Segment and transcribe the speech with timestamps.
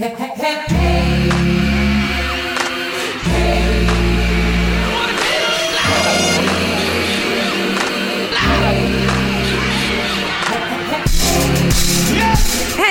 [0.00, 0.06] Hey,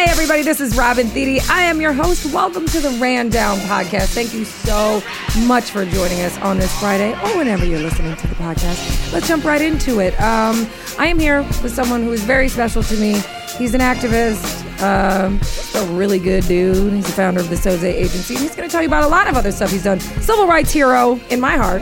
[0.08, 1.42] everybody, this is Robin Thede.
[1.50, 2.32] I am your host.
[2.32, 4.14] Welcome to the Rundown podcast.
[4.14, 5.02] Thank you so
[5.48, 9.12] much for joining us on this Friday or whenever you're listening to the podcast.
[9.12, 10.14] Let's jump right into it.
[10.22, 10.70] Um,
[11.00, 13.14] I am here with someone who is very special to me.
[13.58, 15.40] He's an activist, um,
[15.76, 16.94] a really good dude.
[16.94, 18.36] He's the founder of the Soze Agency.
[18.36, 20.00] And he's going to tell you about a lot of other stuff he's done.
[20.00, 21.82] Civil rights hero in my heart.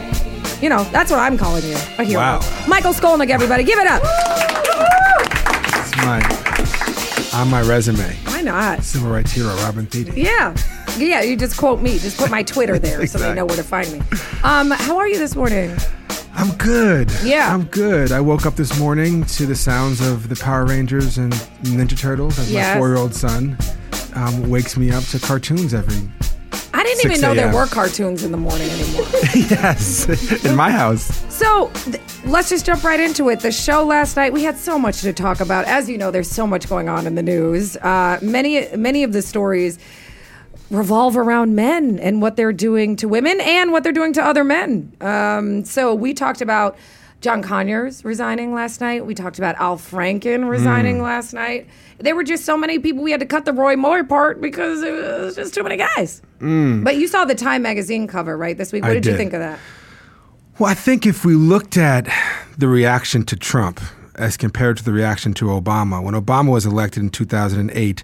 [0.62, 2.22] You know, that's what I'm calling you a hero.
[2.22, 2.66] Wow.
[2.68, 3.64] Michael Skolnik, everybody.
[3.64, 4.02] Give it up.
[5.76, 6.22] It's my
[7.34, 8.16] on my resume.
[8.26, 8.84] Why not?
[8.84, 10.14] Civil rights hero Robin Thede.
[10.16, 10.56] Yeah.
[10.98, 12.00] Yeah, you just quote me.
[12.00, 14.02] Just put my Twitter there so they know where to find me.
[14.44, 15.76] Um, how are you this morning?
[16.40, 17.12] I'm good.
[17.24, 17.52] Yeah.
[17.52, 18.12] I'm good.
[18.12, 22.38] I woke up this morning to the sounds of the Power Rangers and Ninja Turtles
[22.38, 22.76] as Yes.
[22.76, 23.58] my four-year-old son
[24.14, 25.98] um, wakes me up to cartoons every.
[26.76, 29.06] I didn't 6 even know there were cartoons in the morning anymore.
[29.36, 31.06] yes, in my house.
[31.34, 33.40] so th- let's just jump right into it.
[33.40, 35.66] The show last night, we had so much to talk about.
[35.66, 37.78] As you know, there's so much going on in the news.
[37.78, 39.80] Uh, many, many of the stories
[40.70, 44.44] revolve around men and what they're doing to women and what they're doing to other
[44.44, 44.92] men.
[45.02, 46.78] Um, so we talked about
[47.22, 49.06] John Conyers resigning last night.
[49.06, 51.68] We talked about Al Franken resigning last night.
[52.00, 54.84] There were just so many people we had to cut the Roy Moore part because
[54.84, 56.22] it was just too many guys.
[56.40, 58.84] But you saw the Time magazine cover, right, this week.
[58.84, 59.58] What I did, you think of that?
[60.60, 62.08] Well, I think if we looked at
[62.58, 63.82] the reaction to Trump
[64.16, 68.04] as compared to the reaction to Obama, when Obama was elected in 2008,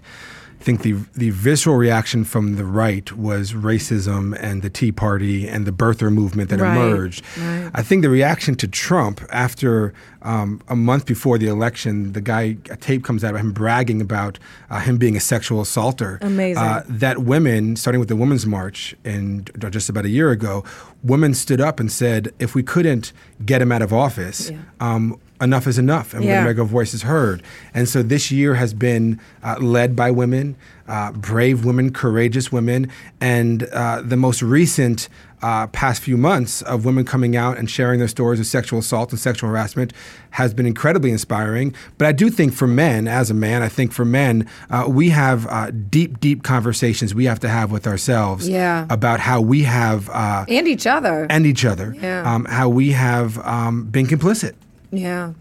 [0.64, 5.66] think the the visceral reaction from the right was racism and the Tea Party and
[5.66, 7.22] the birther movement that Right, emerged.
[7.38, 7.70] right.
[7.74, 9.92] I think the reaction to Trump after
[10.22, 14.00] um, a month before the election, the guy a tape comes out of him bragging
[14.00, 14.38] about
[14.70, 16.18] uh, him being a sexual assaulter.
[16.22, 16.62] Amazing.
[16.62, 20.64] Uh, that women, starting with the Women's March in just about a year ago,
[21.02, 23.12] women stood up and said, if we couldn't
[23.44, 24.56] get him out of office, Yeah.
[24.80, 27.42] um, enough is enough, and we're going to make our voices heard.
[27.74, 30.56] And so this year has been uh, led by women,
[30.86, 32.90] uh, brave women, courageous women,
[33.20, 35.08] and uh, the most recent.
[35.42, 39.10] Uh, past few months of women coming out and sharing their stories of sexual assault
[39.10, 39.92] and sexual harassment
[40.30, 41.74] has been incredibly inspiring.
[41.98, 45.10] But I do think for men, as a man, I think for men, uh, we
[45.10, 48.86] have uh, deep, deep conversations we have to have with ourselves Yeah.
[48.88, 51.26] about how we have uh, And each other.
[51.28, 52.22] and each other, Yeah.
[52.34, 54.54] um, how we have um, been complicit.
[54.96, 55.32] Yeah.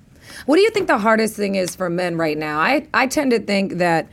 [0.45, 2.59] What do you think the hardest thing is for men right now?
[2.59, 4.07] I, I tend to think that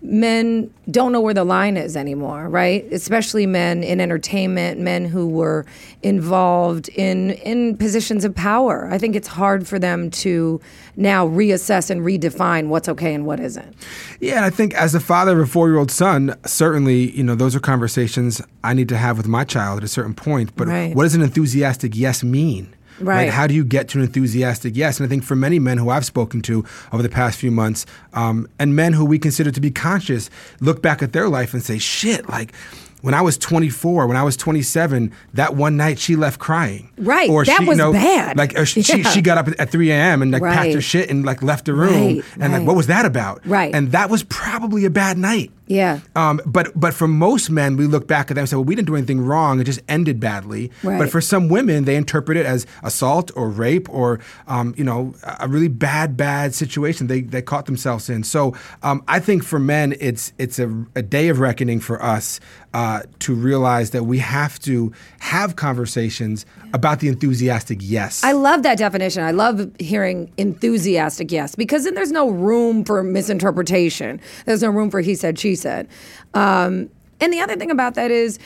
[0.00, 2.84] men don't know where the line is anymore, right?
[2.92, 5.66] Especially men in entertainment, men who were
[6.02, 8.88] involved in in positions of power.
[8.90, 10.60] I think it's hard for them to
[10.96, 13.74] now reassess and redefine what's okay and what isn't.
[14.20, 17.56] Yeah, and I think as a father of a four-year-old son, certainly, you know, those
[17.56, 20.54] are conversations I need to have with my child at a certain point.
[20.56, 20.94] But Right.
[20.94, 22.72] what does an enthusiastic yes mean?
[23.00, 23.30] Right.
[23.30, 24.98] How do you get to an enthusiastic yes?
[25.00, 27.86] And I think for many men who I've spoken to over the past few months,
[28.14, 31.62] um, and men who we consider to be conscious, look back at their life and
[31.62, 32.52] say, "Shit!" Like
[33.00, 36.90] when I was 24, when I was 27, that one night she left crying.
[36.98, 38.36] Right, Or that she, you was know, bad.
[38.36, 38.64] Like Yeah.
[38.64, 40.20] she she got up at 3 a.m.
[40.22, 42.16] and like packed her shit and like left the room.
[42.16, 43.46] Right, and like, what was that about?
[43.46, 43.72] Right.
[43.74, 45.52] And that was probably a bad night.
[45.68, 46.00] Yeah.
[46.16, 48.74] Um, but but for most men, we look back at them and say, well, we
[48.74, 49.60] didn't do anything wrong.
[49.60, 50.70] It just ended badly.
[50.82, 50.98] Right.
[50.98, 55.14] But for some women, they interpret it as assault or rape or um, you know
[55.40, 58.24] a really bad bad situation they they caught themselves in.
[58.24, 62.40] So um, I think for men, it's it's a, a day of reckoning for us
[62.74, 68.22] uh, to realize that we have to have conversations about the enthusiastic yes.
[68.22, 69.22] I love that definition.
[69.22, 74.20] I love hearing enthusiastic yes, because then there's no room for misinterpretation.
[74.44, 75.88] There's no room for he said, she said.
[76.34, 78.38] Um, and the other thing about that is,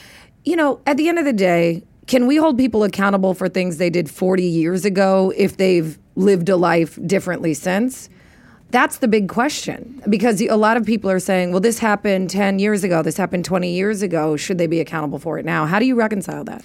[0.44, 3.76] you know, at the end of the day, can we hold people accountable for things
[3.76, 8.08] they did 40 years ago if they've lived a life differently since?
[8.70, 12.58] That's the big question because a lot of people are saying, well, this happened 10
[12.58, 14.37] years ago, this happened 20 years ago.
[14.37, 15.66] Should they be accountable for it now?
[15.66, 16.64] How do you reconcile that?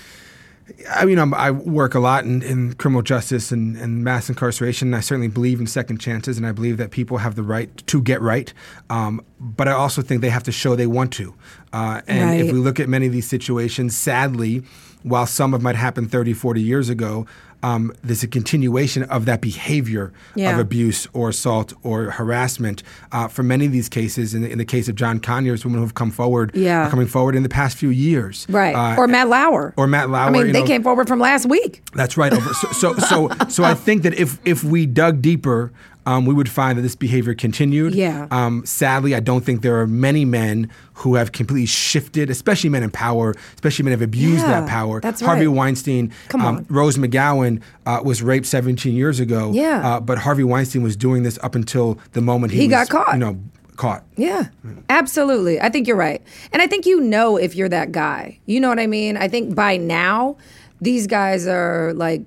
[0.89, 4.89] I mean, I'm, I work a lot in, in criminal justice and, and mass incarceration.
[4.89, 7.75] And I certainly believe in second chances, and I believe that people have the right
[7.87, 8.53] to get right.
[8.89, 11.33] Um, but I also think they have to show they want to.
[11.71, 12.41] Uh, and Right.
[12.41, 14.63] if we look at many of these situations, sadly,
[15.03, 17.25] while some of might happen 30, 40 years ago,
[17.63, 20.51] um, there's a continuation of that behavior Yeah.
[20.53, 22.83] of abuse or assault or harassment.
[23.11, 25.79] Uh, for many of these cases, in the, in the case of John Conyers, women
[25.79, 26.87] who have come forward, Yeah.
[26.87, 28.45] are coming forward in the past few years.
[28.49, 28.75] Right.
[28.75, 29.73] Uh, or Matt Lauer.
[29.77, 30.67] or Matt Lauer, I mean, they know.
[30.67, 31.81] came forward from last week.
[31.93, 32.31] That's right.
[32.33, 35.71] So, so, so, so I think that if if we dug deeper,
[36.07, 37.93] um, we would find that this behavior continued.
[37.93, 38.27] Yeah.
[38.31, 42.81] Um, sadly, I don't think there are many men who have completely shifted, especially men
[42.81, 45.01] in power, especially men who have abused Yeah, that power.
[45.01, 45.55] that's Harvey right.
[45.57, 46.65] Weinstein, Come um, on.
[46.69, 49.51] Rose McGowan uh, was raped 17 years ago.
[49.53, 49.85] Yeah.
[49.85, 52.89] Uh, but Harvey Weinstein was doing this up until the moment he, He was, got
[52.89, 53.13] caught.
[53.13, 53.39] You know,
[53.75, 54.05] caught.
[54.15, 54.45] Yeah,
[54.89, 55.59] absolutely.
[55.59, 56.21] I think you're right.
[56.53, 58.39] And I think you know if you're that guy.
[58.45, 59.17] You know what I mean?
[59.17, 60.37] I think by now,
[60.79, 62.21] these guys are like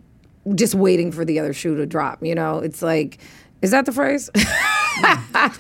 [0.54, 2.22] just waiting for the other shoe to drop.
[2.22, 3.18] You know, it's like,
[3.62, 4.30] is that the phrase?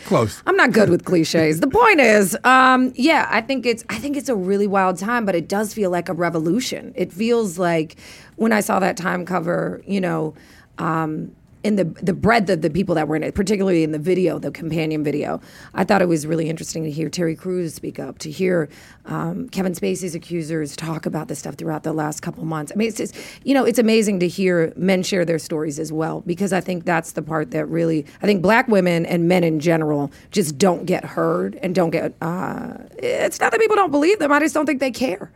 [0.04, 0.42] Close.
[0.46, 1.60] I'm not good with cliches.
[1.60, 5.24] The point is, um, yeah, I think it's I think it's a really wild time,
[5.24, 6.92] but it does feel like a revolution.
[6.96, 7.96] It feels like
[8.36, 10.34] when I saw that time cover, you know,
[10.78, 13.98] um, in the the breadth of the people that were in it, particularly in the
[13.98, 15.40] video, the companion video,
[15.74, 18.68] I thought it was really interesting to hear Terry Crews speak up, to hear
[19.06, 22.72] um, Kevin Spacey's accusers talk about this stuff throughout the last couple months.
[22.72, 25.92] I mean, it's just, you know, it's amazing to hear men share their stories as
[25.92, 29.44] well because I think that's the part that really I think black women and men
[29.44, 32.14] in general just don't get heard and don't get.
[32.22, 35.30] Uh, it's not that people don't believe them; I just don't think they care.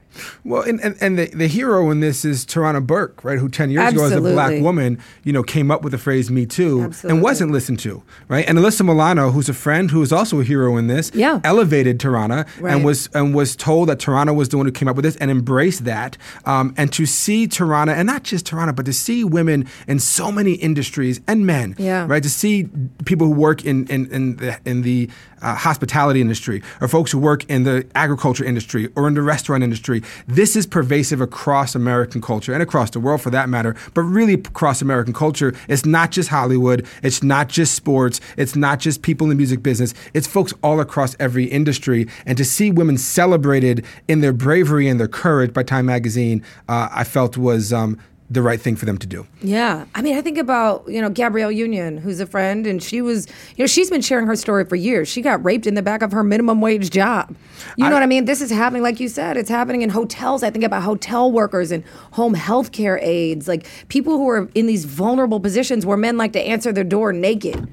[0.45, 3.39] Well, and, and, and the, the hero in this is Tarana Burke, right?
[3.39, 6.31] Who 10 years ago, as a black woman, you know, came up with the phrase
[6.31, 7.11] Me Too Absolutely.
[7.17, 8.45] and wasn't listened to, right?
[8.49, 11.41] And Alyssa Milano, who's a friend who is also a hero in this, Yeah.
[11.45, 12.75] elevated Tarana Right.
[12.75, 15.17] and was and was told that Tarana was the one who came up with this
[15.17, 16.17] and embraced that.
[16.47, 20.31] Um, and to see Tarana, and not just Tarana, but to see women in so
[20.33, 22.07] many industries and men, Yeah.
[22.09, 22.23] right?
[22.23, 22.69] To see
[23.05, 25.09] people who work in, in, in the, in the
[25.45, 29.63] uh, hospitality industry or folks who work in the agriculture industry or in the restaurant
[29.63, 30.03] industry.
[30.27, 34.35] This is pervasive across American culture and across the world for that matter, but really
[34.35, 35.55] across American culture.
[35.69, 39.63] It's not just Hollywood, it's not just sports, it's not just people in the music
[39.63, 42.09] business, it's folks all across every industry.
[42.25, 46.89] And to see women celebrated in their bravery and their courage by Time Magazine, uh,
[46.91, 47.73] I felt was.
[47.73, 47.99] Um,
[48.31, 49.27] the right thing for them to do.
[49.43, 49.85] Yeah.
[49.95, 53.27] I mean, I think about, you know, Gabrielle Union, who's a friend, and she was,
[53.57, 55.09] you know, she's been sharing her story for years.
[55.09, 57.37] She got raped in the back of her minimum wage job.
[57.77, 58.25] You know what I mean?
[58.25, 60.43] This is happening, like you said, it's happening in hotels.
[60.43, 64.67] I think about hotel workers and home health care aides, like people who are in
[64.67, 67.69] these vulnerable positions where men like to answer their door naked.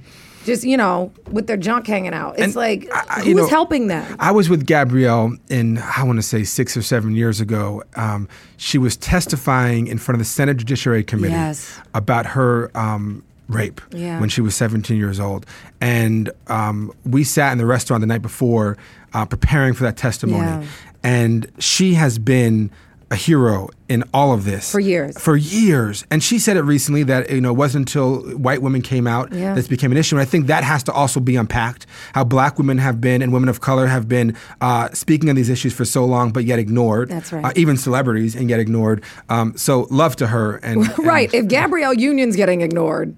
[0.45, 2.33] Just, you know, with their junk hanging out.
[2.33, 4.15] It's And like, I- I- who's know, helping them?
[4.19, 7.83] I was with Gabrielle in, I want to say six or seven years ago.
[7.95, 8.27] Um,
[8.57, 11.79] she was testifying in front of the Senate Judiciary Committee Yes.
[11.93, 14.19] about her um, rape Yeah.
[14.19, 15.45] when she was 17 years old.
[15.79, 18.77] And um, we sat in the restaurant the night before
[19.13, 20.45] uh, preparing for that testimony.
[20.45, 20.63] Yeah.
[21.03, 22.71] And she has been
[23.11, 25.17] a hero in all of this For years.
[25.19, 28.81] For years, and she said it recently that you know it wasn't until white women
[28.81, 29.53] came out Yeah.
[29.53, 30.15] this became an issue.
[30.15, 31.85] And I think that has to also be unpacked.
[32.13, 35.49] How black women have been and women of color have been uh, speaking on these
[35.49, 37.09] issues for so long, but yet ignored.
[37.09, 37.43] That's right.
[37.43, 39.03] Uh, even celebrities and yet ignored.
[39.29, 40.55] Um, so love to her.
[40.63, 41.31] And, and right.
[41.33, 43.15] If Gabrielle Union's getting ignored,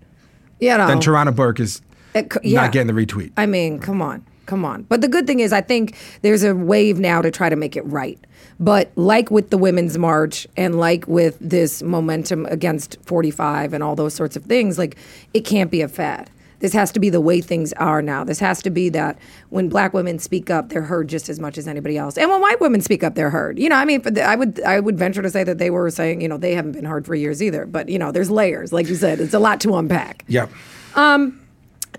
[0.60, 0.88] you know.
[0.88, 1.82] then Tarana Burke is
[2.16, 2.62] c- yeah.
[2.62, 3.32] not getting the retweet.
[3.38, 4.84] I mean, come on, come on.
[4.84, 7.76] But the good thing is, I think there's a wave now to try to make
[7.76, 8.20] it right.
[8.60, 13.96] But like with the Women's March and like with this momentum against 45 and all
[13.96, 14.98] those sorts of things, like
[15.34, 16.30] it can't be a fad.
[16.64, 18.24] This has to be the way things are now.
[18.24, 19.20] This has to be that
[19.50, 22.18] when black women speak up, they're heard just as much as anybody else.
[22.18, 23.60] And when white women speak up, they're heard.
[23.60, 25.70] You know, I mean, for the, I would I would venture to say that they
[25.70, 27.66] were saying, you know, they haven't been heard for years either.
[27.66, 30.24] But you know, there's layers, like you said, it's a lot to unpack.
[30.30, 30.50] yep.
[30.96, 31.38] Um,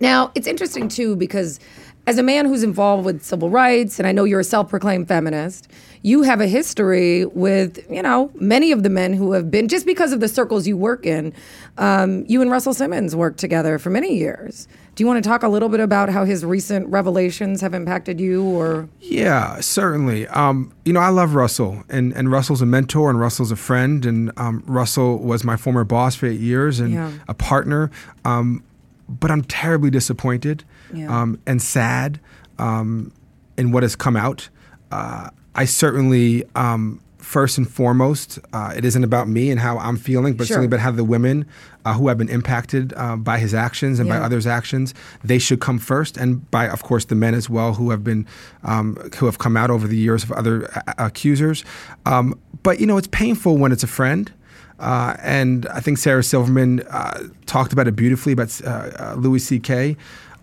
[0.00, 1.60] now, it's interesting too because
[2.06, 5.08] as a man who's involved with civil rights, and I know you're a self proclaimed
[5.08, 5.68] feminist,
[6.02, 9.86] you have a history with, you know, many of the men who have been, just
[9.86, 11.32] because of the circles you work in,
[11.78, 14.68] um, you and Russell Simmons worked together for many years.
[14.96, 18.20] Do you want to talk a little bit about how his recent revelations have impacted
[18.20, 18.86] you or?
[19.00, 20.28] Yeah, certainly.
[20.28, 24.04] Um, you know, I love Russell, and, and Russell's a mentor, and Russell's a friend,
[24.04, 27.12] and um, Russell was my former boss for eight years and Yeah.
[27.28, 27.90] a partner.
[28.26, 28.62] Um,
[29.08, 31.08] but I'm terribly disappointed Yeah.
[31.22, 32.20] um, and sad
[32.58, 33.12] um,
[33.56, 34.48] in what has come out.
[34.90, 39.96] Uh, I certainly, um, first and foremost, uh, it isn't about me and how I'm
[39.96, 40.56] feeling, but Sure.
[40.56, 41.46] certainly about how the women
[41.84, 45.60] uh, who have been impacted uh, by his actions and by others' actions, they should
[45.60, 48.26] come first, and by, of course, the men as well who have been
[48.62, 51.64] um, who have come out over the years of other uh, accusers.
[52.06, 54.32] Um, but you know, it's painful when it's a friend.
[54.80, 59.38] Uh, and I think Sarah Silverman uh, talked about it beautifully about uh, uh, Louis
[59.38, 59.96] C.K.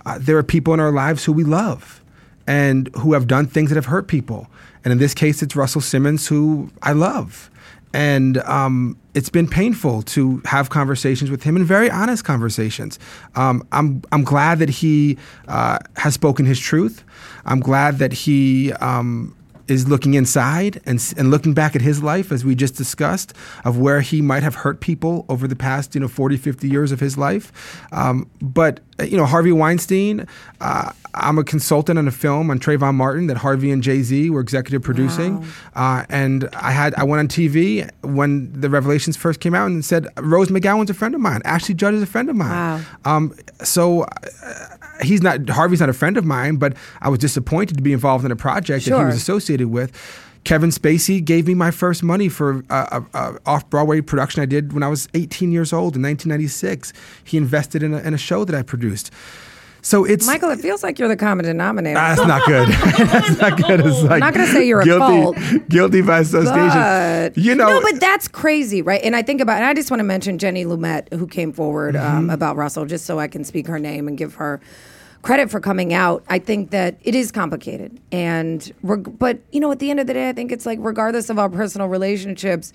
[0.05, 2.03] Uh, there are people in our lives who we love
[2.48, 4.48] and who have done things that have hurt people.
[4.84, 7.50] And in this case, it's Russell Simmons, who I love.
[7.93, 12.98] And um, it's been painful to have conversations with him and very honest conversations.
[13.36, 15.17] Um, I'm, I'm glad that he
[15.48, 17.03] uh, has spoken his truth.
[17.46, 19.36] I'm glad that he um,
[19.71, 23.79] is looking inside and and looking back at his life as we just discussed of
[23.79, 26.99] where he might have hurt people over the past you know 40 50 years of
[26.99, 27.51] his life.
[27.91, 30.27] Um, but uh, you know Harvey Weinstein
[30.59, 34.39] uh, I'm a consultant on a film on Trayvon Martin that Harvey and Jay-Z were
[34.39, 35.45] executive producing.
[35.75, 39.83] Uh, and I had I went on TV when the revelations first came out and
[39.83, 41.41] said Rose McGowan's a friend of mine.
[41.43, 42.49] Ashley Judd is a friend of mine.
[42.49, 42.81] Wow.
[43.05, 47.77] um, so uh, he's not Harvey's not a friend of mine, but I was disappointed
[47.77, 49.91] to be involved in a project that he was associated with.
[50.43, 54.48] Kevin Spacey gave me my first money for a, a, a off Broadway production I
[54.48, 56.93] did when I was 18 years old in 1996.
[57.24, 59.12] He invested in a, in a show that I produced.
[59.84, 61.96] So it's Michael, it feels like you're the common denominator.
[61.96, 62.67] that's not good.
[63.08, 63.79] that's not good.
[63.79, 65.38] It's like I'm not gonna say you're guilty, fault.
[65.70, 66.70] guilty by association.
[66.70, 69.01] But you know, no, but that's crazy, right?
[69.03, 71.96] And I think about, and I just want to mention Jenny Lumet, who came forward
[71.96, 72.15] Mm-hmm.
[72.17, 74.62] um, about Russell, just so I can speak her name and give her
[75.21, 76.23] credit for coming out.
[76.29, 80.07] I think that it is complicated, and reg- but you know, at the end of
[80.07, 82.73] the day, I think it's like regardless of our personal relationships,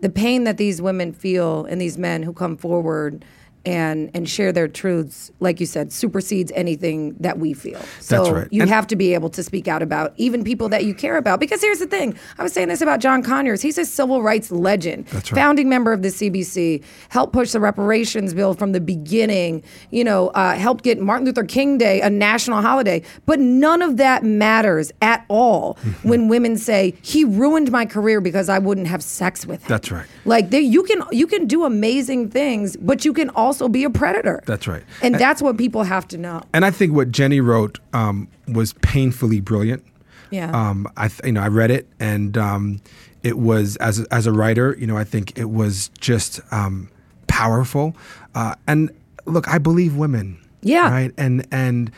[0.00, 3.24] the pain that these women feel and these men who come forward.
[3.66, 7.78] And, and share their truths, like you said, supersedes anything that we feel.
[8.00, 8.48] So That's right.
[8.50, 11.18] you And- have to be able to speak out about even people that you care
[11.18, 11.40] about.
[11.40, 13.60] Because here's the thing I was saying this about John Conyers.
[13.60, 15.38] He's a civil rights legend, That's right.
[15.38, 20.28] founding member of the CBC, helped push the reparations bill from the beginning, you know,
[20.28, 23.02] uh, helped get Martin Luther King Day a national holiday.
[23.26, 26.08] But none of that matters at all Mm-hmm.
[26.08, 29.68] when women say, he ruined my career because I wouldn't have sex with him.
[29.68, 30.06] That's right.
[30.24, 33.90] Like they, you can you can do amazing things, but you can also be a
[33.90, 34.42] predator.
[34.46, 34.82] That's right.
[35.02, 36.42] And that's what people have to know.
[36.54, 39.84] and I think what Jenny wrote um, was painfully brilliant.
[40.30, 40.50] Yeah.
[40.52, 42.80] Um, I th- you know I read it and um,
[43.22, 46.88] it was as a, as a writer you know I think it was just um,
[47.26, 47.96] powerful
[48.34, 48.90] uh, and
[49.26, 50.38] look I believe women.
[50.62, 50.90] Yeah.
[50.90, 51.12] Right.
[51.18, 51.90] And and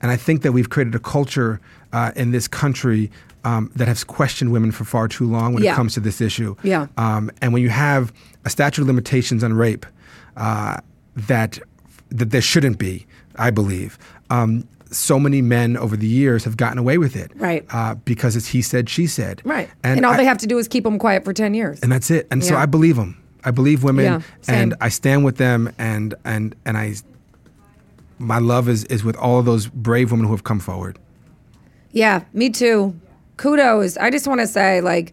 [0.00, 1.60] and I think that we've created a culture
[1.92, 3.10] uh, in this country.
[3.44, 5.72] Um, that has questioned women for far too long when Yeah.
[5.72, 6.54] it comes to this issue.
[6.62, 6.86] Yeah.
[6.96, 8.12] Um, and when you have
[8.44, 9.84] a statute of limitations on rape
[10.36, 10.76] uh,
[11.16, 11.58] that
[12.10, 13.98] that there shouldn't be, I believe.
[14.30, 17.64] Um, so many men over the years have gotten away with it, Right.
[17.70, 19.70] Uh, because it's he said, she said, Right.
[19.82, 21.80] And, all I- they have to do is keep them quiet for 10 years.
[21.80, 22.26] and that's it.
[22.30, 23.16] And so I believe them.
[23.44, 26.94] I believe women, Yeah, and I stand with them, and and and I.
[28.18, 30.98] My love is is with all of those brave women who have come forward.
[31.90, 32.94] Yeah, me too.
[33.38, 33.96] Kudos.
[33.96, 35.12] I just want to say, like,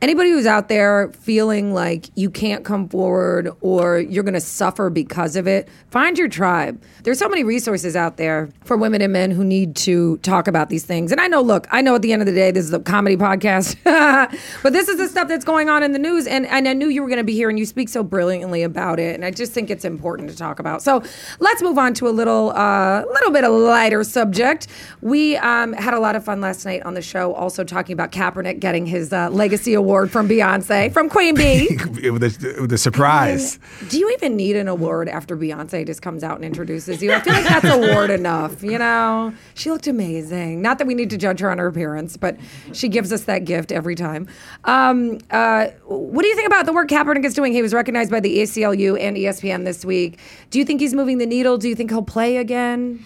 [0.00, 4.90] anybody who's out there feeling like you can't come forward or you're going to suffer
[4.90, 6.80] because of it, find your tribe.
[7.02, 10.68] There's so many resources out there for women and men who need to talk about
[10.68, 11.10] these things.
[11.10, 12.78] And I know, look, I know at the end of the day, this is a
[12.78, 13.76] comedy podcast,
[14.62, 16.26] but this is the stuff that's going on in the news.
[16.26, 18.62] And, and I knew you were going to be here and you speak so brilliantly
[18.62, 19.14] about it.
[19.14, 20.82] And I just think it's important to talk about.
[20.82, 21.02] So
[21.40, 24.68] let's move on to a little, uh, little bit of a lighter subject.
[25.00, 28.12] We um, had a lot of fun last night on the show, also talking about
[28.12, 31.74] Kaepernick getting his uh, legacy award from Beyonce, from Queen Bee.
[31.76, 33.58] the, a, with a surprise.
[33.88, 37.10] Do you even need an award after Beyonce just comes out and introduces you?
[37.12, 39.32] I feel like that's award enough, you know?
[39.54, 40.60] She looked amazing.
[40.60, 42.36] Not that we need to judge her on her appearance, but
[42.74, 44.28] she gives us that gift every time.
[44.64, 47.54] Um, uh, what do you think about the work Kaepernick is doing?
[47.54, 50.18] He was recognized by the ACLU and ESPN this week.
[50.50, 51.56] Do you think he's moving the needle?
[51.56, 53.04] Do you think he'll play again?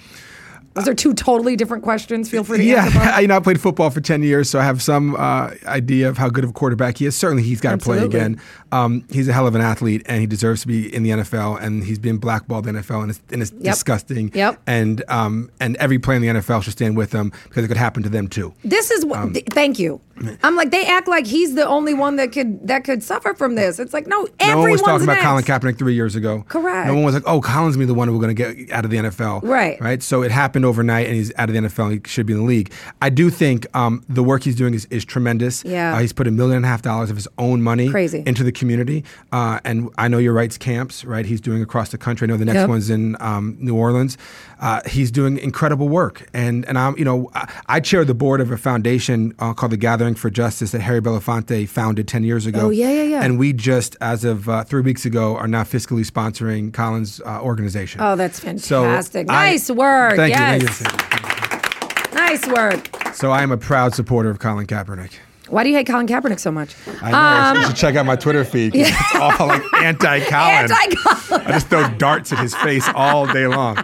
[0.74, 2.30] Those are two totally different questions.
[2.30, 2.98] Feel free to Yeah, answer.
[3.00, 6.08] I, you know, I played football for ten years, so I have some uh, idea
[6.08, 7.14] of how good of a quarterback he is.
[7.16, 8.40] Certainly, he's got to play again.
[8.70, 11.60] Um, he's a hell of an athlete, and he deserves to be in the NFL.
[11.62, 14.30] And he's been blackballed in the NFL, and it's, and it's disgusting.
[14.34, 14.60] Yep.
[14.66, 17.76] And um, and every player in the NFL should stand with him because it could
[17.76, 18.54] happen to them too.
[18.64, 19.18] This is what.
[19.20, 20.00] Um, th- thank you.
[20.42, 23.54] I'm like they act like he's the only one that could that could suffer from
[23.54, 23.78] this.
[23.78, 25.24] It's like no, No one everyone's was talking about next.
[25.24, 26.44] Colin Kaepernick three years ago.
[26.48, 26.86] Correct.
[26.88, 28.84] No one was like, "Oh, Colin's me the one who we're going to get out
[28.84, 29.80] of the NFL." Right.
[29.80, 30.02] Right.
[30.02, 31.92] So it happened overnight, and he's out of the NFL.
[31.92, 32.72] He should be in the league.
[33.00, 35.64] I do think um, the work he's doing is, is tremendous.
[35.64, 35.94] Yeah.
[35.96, 38.22] Uh, he's put a million and a half dollars of his own money Crazy.
[38.26, 41.04] into the community, uh, and I know your rights camps.
[41.04, 41.26] Right.
[41.26, 42.26] He's doing across the country.
[42.26, 42.68] I know the next Yep.
[42.68, 44.16] one's in um, New Orleans.
[44.60, 48.40] Uh, he's doing incredible work, and and I'm you know I, I chair the board
[48.40, 52.46] of a foundation uh, called the Gathering for Justice that Harry Belafonte founded ten years
[52.46, 52.60] ago.
[52.66, 53.22] Oh, yeah, yeah, yeah.
[53.24, 57.40] And we just, as of uh, three weeks ago, are now fiscally sponsoring Colin's uh,
[57.40, 58.00] organization.
[58.00, 59.30] Oh, that's So fantastic.
[59.30, 60.16] I- nice work.
[60.16, 60.62] Thank yes.
[60.62, 60.68] you.
[60.68, 62.14] Thank you.
[62.14, 63.14] Nice work.
[63.14, 65.12] So I am a proud supporter of Colin Kaepernick.
[65.48, 66.74] Why do you hate Colin Kaepernick so much?
[67.02, 67.60] I know.
[67.60, 68.72] you should check out my Twitter feed.
[68.72, 70.70] 'cause It's all like anti-Colin.
[70.70, 71.46] Anti-Colin.
[71.46, 73.76] I just throw darts at his face all day long.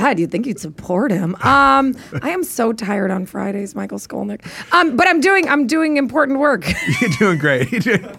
[0.00, 1.36] God, you'd think you'd support him.
[1.44, 4.40] Um, I am so tired on Fridays, Michael Skolnik.
[4.72, 6.64] Um, but I'm doing I'm doing important work.
[7.00, 7.70] You're doing great.
[7.72, 8.16] You're doing-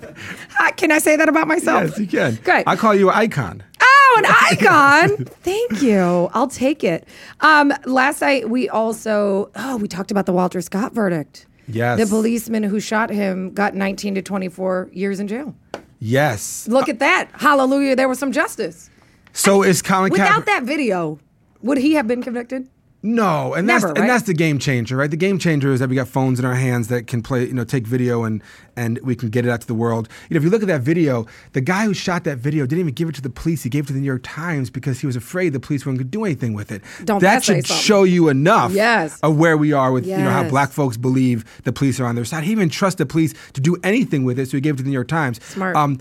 [0.77, 1.89] Can I say that about myself?
[1.91, 2.35] yes, you can.
[2.43, 2.63] Great.
[2.67, 3.63] I call you an icon.
[3.81, 5.25] Oh, an icon.
[5.25, 6.29] Thank you.
[6.33, 7.07] I'll take it.
[7.41, 11.47] Um, last night we also oh we talked about the Walter Scott verdict.
[11.67, 11.99] Yes.
[11.99, 15.55] The policeman who shot him got 19 to 24 years in jail.
[15.99, 16.67] Yes.
[16.67, 17.29] Look at that.
[17.33, 17.95] Hallelujah.
[17.95, 18.89] There was some justice.
[19.31, 20.45] So is Colin Without Kaepernick?
[20.45, 21.19] that video,
[21.63, 22.67] would he have been convicted?
[23.05, 23.97] No, and that's right?
[23.97, 25.11] and that's the game changer, right?
[25.11, 27.53] The game changer is that we got phones in our hands that can play, you
[27.53, 28.41] know, take video and
[28.77, 30.07] and we can get it out to the world.
[30.29, 32.79] You know, if you look at that video, the guy who shot that video didn't
[32.79, 33.61] even give it to the police.
[33.61, 35.97] He gave it to the New York Times because he was afraid the police weren't
[35.97, 36.81] going to do anything with it.
[37.03, 39.19] Don't that that should show you enough Yes.
[39.21, 42.15] of where we are with you know how black folks believe the police are on
[42.15, 42.45] their side.
[42.45, 44.83] He even trust the police to do anything with it, so he gave it to
[44.83, 45.43] the New York Times.
[45.43, 45.75] Smart.
[45.75, 45.99] Um,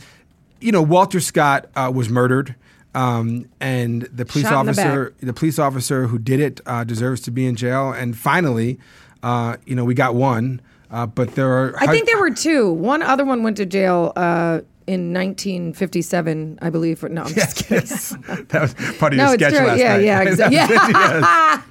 [0.60, 2.54] you know, Walter Scott uh, was murdered.
[2.94, 6.84] Um, and the police Shot in the officer, the, police officer who did it, uh,
[6.84, 7.90] deserves to be in jail.
[7.90, 8.78] And finally,
[9.22, 11.74] uh, you know, we got one, uh, but there are.
[11.78, 12.70] I think there were two.
[12.70, 16.98] One other one went to jail uh, in 1957, I believe.
[16.98, 17.86] For, no, I'm just kidding.
[18.48, 19.66] that was part of No, your it's sketch true.
[19.66, 20.04] last Yeah, night.
[20.04, 20.56] yeah, exactly.
[20.56, 21.64] Yes.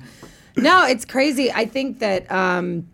[0.58, 1.52] No, it's crazy.
[1.52, 2.88] I think that um,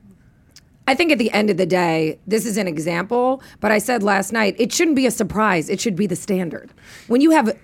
[0.88, 3.41] I think at the end of the day, this is an example.
[3.62, 5.69] But I said last night, it shouldn't be a surprise.
[5.69, 6.69] It should be the standard.
[7.07, 7.57] When you have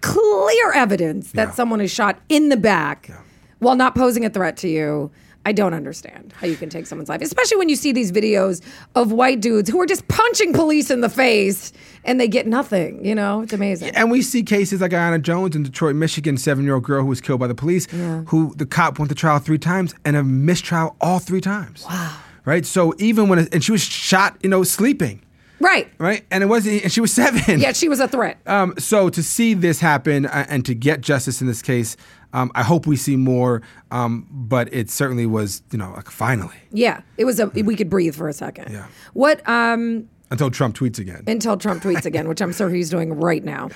[0.00, 1.54] clear evidence that Yeah.
[1.54, 3.10] someone is shot in the back
[3.58, 5.10] while not posing a threat to you.
[5.46, 8.62] I don't understand how you can take someone's life, especially when you see these videos
[8.94, 11.70] of white dudes who are just punching police in the face
[12.02, 13.04] and they get nothing.
[13.04, 13.90] You know, it's amazing.
[13.94, 17.40] And we see cases like Aiyana Jones in Detroit, Michigan, seven-year-old girl who was killed
[17.40, 17.86] by the police,
[18.28, 21.84] who the cop went to trial three times and a mistrial all three times.
[21.90, 22.16] Wow.
[22.46, 22.64] Right.
[22.64, 25.20] So even when, and she was shot, you know, sleeping.
[25.60, 25.90] Right.
[25.98, 26.24] Right.
[26.30, 27.60] And it wasn't, and she was seven.
[27.60, 28.38] Yeah, she was a threat.
[28.46, 31.96] Um, so to see this happen uh, and to get justice in this case,
[32.32, 33.62] um, I hope we see more.
[33.90, 37.88] Um, but it certainly was, you know, like finally Yeah, it was a we could
[37.88, 38.72] breathe for a second.
[38.72, 38.86] Yeah.
[39.12, 41.22] What um until Trump tweets again.
[41.28, 43.68] until Trump tweets again, which I'm sure he's doing right now.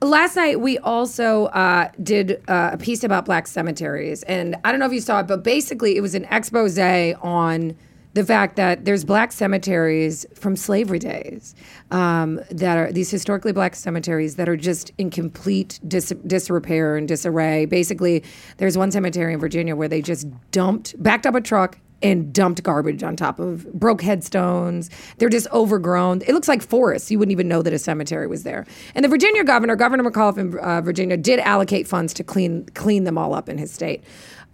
[0.00, 4.80] Last night we also uh, did uh, a piece about black cemeteries, and I don't
[4.80, 7.76] know if you saw it, but basically it was an expose on
[8.16, 11.54] the fact that there's black cemeteries from slavery days
[11.90, 17.06] um, that are these historically black cemeteries that are just in complete dis- disrepair and
[17.06, 17.66] disarray.
[17.66, 18.24] Basically,
[18.56, 22.62] there's one cemetery in Virginia where they just dumped, backed up a truck and dumped
[22.62, 24.88] garbage on top of broke headstones.
[25.18, 26.22] They're just overgrown.
[26.22, 27.10] It looks like forests.
[27.10, 28.64] You wouldn't even know that a cemetery was there.
[28.94, 33.04] And the Virginia governor, Governor McAuliffe in uh, Virginia, did allocate funds to clean clean
[33.04, 34.04] them all up in his state.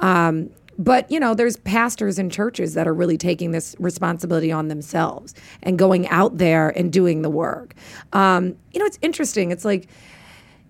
[0.01, 4.69] Um, but you know, there's pastors and churches that are really taking this responsibility on
[4.69, 7.75] themselves and going out there and doing the work.
[8.13, 9.51] Um, you know, it's interesting.
[9.51, 9.89] It's like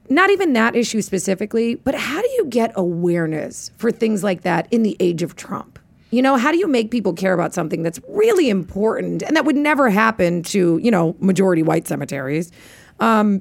[0.08, 4.68] not even that issue specifically, but how do you get awareness for things like that
[4.70, 5.78] in the age of Trump?
[6.10, 9.46] You know, how do you make people care about something that's really important and that
[9.46, 12.52] would never happen to, you know, majority white cemeteries?
[13.00, 13.40] Um,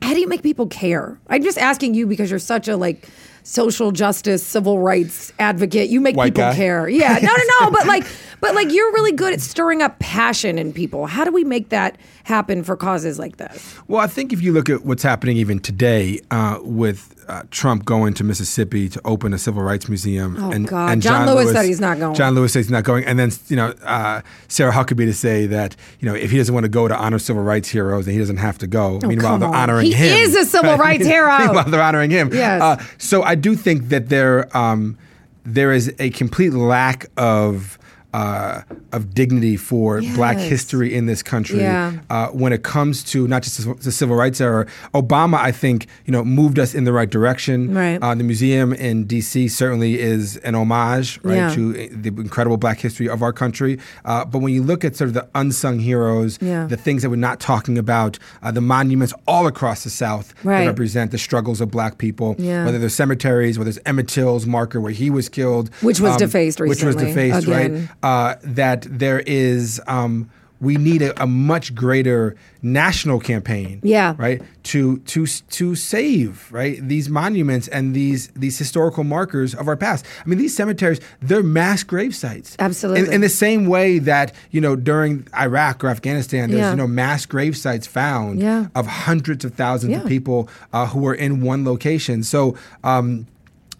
[0.00, 1.18] how do you make people care?
[1.28, 3.08] I'm just asking you because you're such a like
[3.44, 5.88] social justice, civil rights advocate.
[5.90, 6.56] You make White people guy.
[6.56, 6.88] care.
[6.88, 7.18] Yeah.
[7.22, 7.70] No, no, no.
[7.70, 8.04] but like
[8.40, 11.06] but like you're really good at stirring up passion in people.
[11.06, 13.78] How do we make that happen for causes like this?
[13.86, 17.86] Well, I think if you look at what's happening even today uh, with uh, Trump
[17.86, 20.92] going to Mississippi to open a civil rights museum, Oh, and, God.
[20.92, 22.14] and John Lewis said he's not going.
[22.14, 25.46] John Lewis says he's not going, and then you know uh, Sarah Huckabee to say
[25.46, 28.12] that you know if he doesn't want to go to honor civil rights heroes, then
[28.14, 28.98] he doesn't have to go.
[29.02, 29.54] Meanwhile, Oh, come they're on.
[29.54, 30.16] honoring He him.
[30.18, 31.38] is a civil rights hero.
[31.38, 32.30] Meanwhile, they're honoring him.
[32.32, 32.60] Yes.
[32.60, 34.98] Uh, so I do think that there um,
[35.44, 37.78] there is a complete lack of.
[38.14, 41.94] Uh, of dignity for Black history in this country Yeah.
[42.10, 44.66] uh, when it comes to not just the civil rights era.
[44.94, 47.74] Obama, I think, you know, moved us in the right direction.
[47.74, 47.98] Right.
[48.00, 49.48] Uh, the museum in D.C.
[49.48, 51.54] certainly is an homage, right, Yeah.
[51.56, 53.80] to the incredible Black history of our country.
[54.04, 56.66] Uh, but when you look at sort of the unsung heroes, Yeah.
[56.68, 60.60] the things that we're not talking about, uh, the monuments all across the South Right.
[60.60, 64.80] that represent the struggles of Black people, whether they're cemeteries, whether it's Emmett Till's marker
[64.80, 66.68] where he was killed, um, Which was defaced recently.
[66.68, 67.72] which was defaced, again.
[67.72, 67.88] right?
[68.04, 69.80] Uh, that there is.
[69.86, 70.28] Um,
[70.60, 74.14] we need a, a much greater national campaign, Yeah.
[74.16, 74.40] right,
[74.72, 80.06] to to to save right these monuments and these these historical markers of our past.
[80.24, 83.06] I mean, these cemeteries they're mass grave sites, Absolutely.
[83.08, 86.70] In, in the same way that you know during Iraq or Afghanistan, there's Yeah.
[86.70, 88.66] you know mass grave sites found Yeah.
[88.74, 90.02] of hundreds of thousands Yeah.
[90.02, 92.22] of people uh, who were in one location.
[92.22, 92.56] So.
[92.84, 93.26] Um,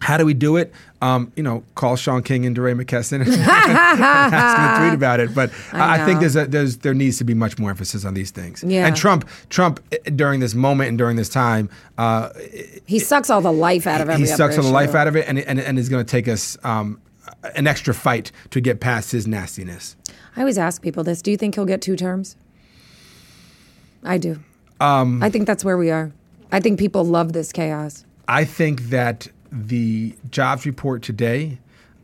[0.05, 0.71] how do we do it?
[1.01, 5.19] Um, you know, call Shaun King and DeRay McKesson and ask them to tweet about
[5.19, 5.33] it.
[5.33, 8.13] But I, I think there's a, there's there needs to be much more emphasis on
[8.13, 8.63] these things.
[8.63, 8.85] Yeah.
[8.85, 12.29] And Trump Trump eh, during this moment and during this time, uh,
[12.85, 14.17] He sucks all the life out of it.
[14.19, 16.27] he sucks all the life out of it, and and, and is going to take
[16.27, 17.01] us um,
[17.55, 19.95] an extra fight to get past his nastiness.
[20.37, 22.35] I always ask people this: Do you think he'll get two terms?
[24.03, 24.39] I do.
[24.79, 26.11] Um, I think that's where we are.
[26.51, 28.05] I think people love this chaos.
[28.27, 31.57] I think that the jobs report today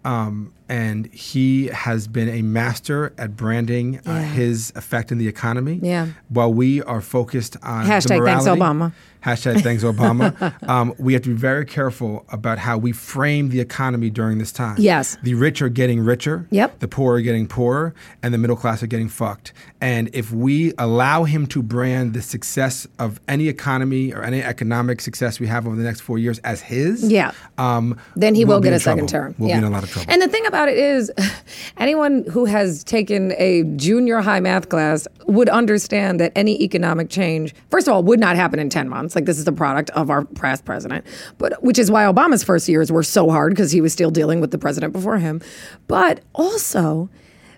[0.05, 5.79] um, and he has been a master at branding uh, his effect in the economy.
[5.83, 6.07] Yeah.
[6.29, 8.93] While we are focused on the Hashtag thanks, Obama.
[9.21, 10.67] Hashtag thanks Obama.
[10.67, 14.51] um, we have to be very careful about how we frame the economy during this
[14.53, 14.77] time.
[14.79, 15.17] Yes.
[15.23, 16.47] The rich are getting richer.
[16.51, 16.79] Yep.
[16.79, 19.51] The poor are getting poorer, and the middle class are getting fucked.
[19.81, 25.01] And if we allow him to brand the success of any economy or any economic
[25.01, 27.31] success we have over the next four years as his, Yeah.
[27.57, 29.35] um, then he we'll will get a second term.
[29.37, 29.59] We'll Yeah.
[29.59, 30.11] be in a lot of trouble.
[30.11, 31.11] And the thing about it is,
[31.77, 37.55] anyone who has taken a junior high math class would understand that any economic change,
[37.69, 39.15] first of all, would not happen in 10 months.
[39.15, 41.05] Like, this is the product of our past president,
[41.37, 44.39] but which is why Obama's first years were so hard because he was still dealing
[44.39, 45.41] with the president before him.
[45.87, 47.09] But also,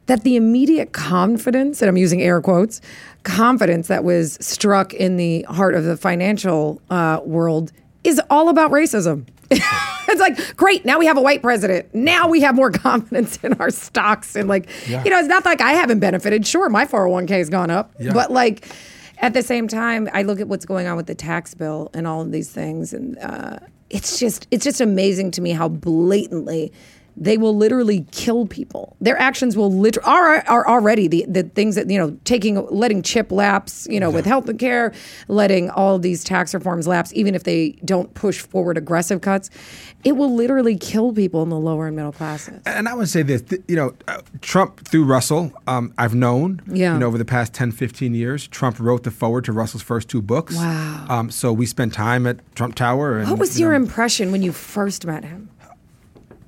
[0.06, 2.82] that the immediate confidence, and I'm using air quotes,
[3.24, 7.72] confidence that was struck in the heart of the financial uh, world
[8.04, 9.26] is all about racism.
[9.52, 11.94] it's like, great, now we have a white president.
[11.94, 14.36] Now we have more confidence in our stocks.
[14.36, 15.04] And, like, Yeah.
[15.04, 16.46] you know, it's not like I haven't benefited.
[16.48, 17.94] Sure, my 401k has gone up.
[18.00, 18.14] Yeah.
[18.14, 18.68] But, like,
[19.20, 22.08] at the same time, I look at what's going on with the tax bill and
[22.08, 22.94] all of these things.
[22.94, 26.74] And uh, it's just, it's just amazing to me how blatantly
[27.16, 28.96] they will literally kill people.
[29.02, 33.02] Their actions will literally are, are already the, the things that you know taking letting
[33.04, 34.94] chip lapse, you know, with health care,
[35.28, 39.50] letting all these tax reforms lapse, even if they don't push forward aggressive cuts,
[40.04, 42.62] it will literally kill people in the lower and middle classes.
[42.66, 46.62] And I would say this, th- you know, uh, Trump through Russell, um, I've known,
[46.68, 46.94] Yeah.
[46.94, 50.10] you know, over the past 10, 15 years, Trump wrote the forward to Russell's first
[50.10, 50.56] two books.
[50.56, 51.06] Wow.
[51.10, 53.20] Um, so we spent time at Trump Tower.
[53.20, 55.50] And, What was you your know, impression when you first met him?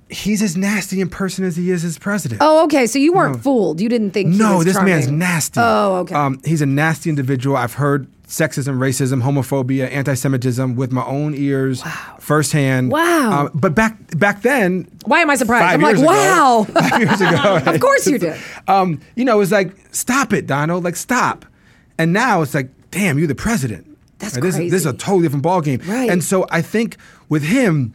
[0.09, 2.39] He's as nasty in person as he is as president.
[2.43, 2.85] Oh, okay.
[2.85, 3.81] So you weren't fooled.
[3.81, 5.59] You didn't think he no, this man's nasty.
[5.59, 6.13] Oh, okay.
[6.13, 7.57] Um, he's a nasty individual.
[7.57, 11.83] I've heard sexism, racism, homophobia, anti-Semitism with my own ears,
[12.19, 12.91] firsthand.
[12.91, 13.45] Wow.
[13.45, 15.63] Um, but back back then, Why am I surprised?
[15.63, 16.63] five I'm years like, ago, wow.
[16.81, 18.37] five years ago, of course you did.
[18.67, 20.83] um, you know, it was like, stop it, Donald.
[20.83, 21.45] Like, stop.
[21.97, 23.97] And now it's like, damn, you're the president.
[24.19, 25.85] That's Right, this, Is, this is a totally different ballgame.
[25.87, 26.09] Right.
[26.09, 26.97] And so I think
[27.29, 27.93] with him,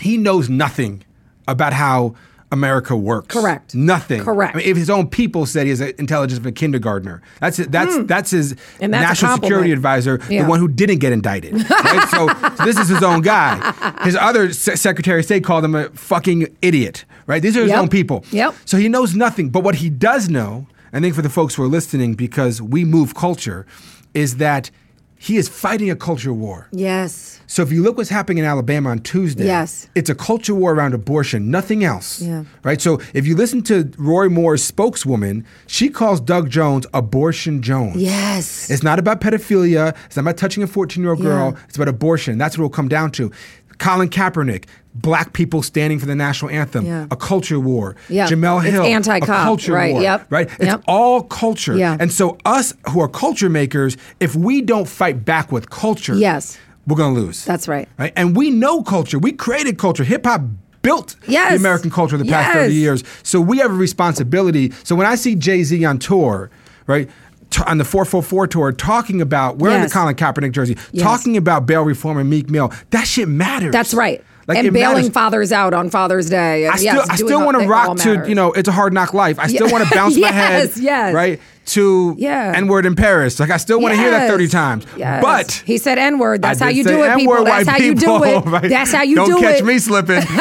[0.00, 1.02] he knows nothing
[1.46, 2.14] about how
[2.52, 3.34] America works.
[3.34, 3.74] Correct.
[3.74, 4.22] Nothing.
[4.22, 4.54] Correct.
[4.54, 7.58] I mean, if his own people said he has the intelligence of a kindergartner, that's
[7.58, 7.72] it.
[7.72, 8.06] That's hmm.
[8.06, 10.44] that's his that's national security advisor, Yeah.
[10.44, 11.52] the one who didn't get indicted.
[11.54, 12.08] Right?
[12.10, 13.72] so, so this is his own guy.
[14.04, 17.04] His other se- Secretary of State called him a fucking idiot.
[17.26, 17.42] Right?
[17.42, 17.78] These are his Yep.
[17.80, 18.24] own people.
[18.30, 18.54] Yep.
[18.66, 19.48] So he knows nothing.
[19.50, 22.84] But what he does know, I think for the folks who are listening, because we
[22.84, 23.66] move culture,
[24.12, 24.70] is that
[25.16, 26.66] he is fighting a culture war.
[26.70, 27.40] Yes.
[27.46, 29.88] So if you look what's happening in Alabama on Tuesday, Yes.
[29.94, 32.20] it's a culture war around abortion, nothing else.
[32.20, 32.44] Yeah.
[32.62, 32.80] Right?
[32.80, 37.96] So if you listen to Roy Moore's spokeswoman, she calls Doug Jones abortion Jones.
[37.96, 38.70] Yes.
[38.70, 41.64] It's not about pedophilia, it's not about touching a 14-year-old girl, Yeah.
[41.68, 42.36] it's about abortion.
[42.38, 43.30] That's what it'll come down to.
[43.78, 47.06] Colin Kaepernick, black people standing for the national anthem, Yeah.
[47.10, 47.96] a culture war.
[48.08, 48.28] Yeah.
[48.28, 50.02] Jemele It's Hill, anti-cop, a culture right, war.
[50.02, 50.48] yep, Right?
[50.58, 50.82] It's yep.
[50.86, 51.76] all culture.
[51.76, 51.96] Yeah.
[51.98, 56.56] And so us who are culture makers, if we don't fight back with culture, Yes.
[56.86, 57.44] we're gonna lose.
[57.44, 57.88] That's right.
[57.98, 58.12] Right?
[58.16, 59.18] And we know culture.
[59.18, 60.04] We created culture.
[60.04, 60.42] Hip hop
[60.82, 61.50] built Yes.
[61.52, 62.54] the American culture the past Yes.
[62.66, 63.04] 30 years.
[63.22, 64.72] So we have a responsibility.
[64.84, 66.50] So when I see Jay-Z on tour,
[66.86, 67.08] right?
[67.54, 69.92] T- On the 444 tour, talking about wearing Yes.
[69.92, 71.02] the Colin Kaepernick jersey, Yes.
[71.04, 73.72] talking about bail reform and Meek Mill, that shit matters.
[73.72, 74.22] That's right.
[74.46, 75.08] Like, and bailing matters.
[75.10, 76.68] fathers out on Father's Day.
[76.68, 79.14] I still, yes, I still want to rock to, you know, it's a hard knock
[79.14, 79.38] life.
[79.38, 81.14] I still want to bounce my head, Yes, yes.
[81.14, 82.52] right, to Yeah.
[82.54, 83.40] N word in Paris.
[83.40, 84.84] Like, I still want to hear that 30 times.
[84.98, 86.42] But he said N word.
[86.42, 87.42] That's how you do it, people.
[87.42, 88.68] That's how you do it.
[88.68, 90.22] That's how you Don't do catch me slipping.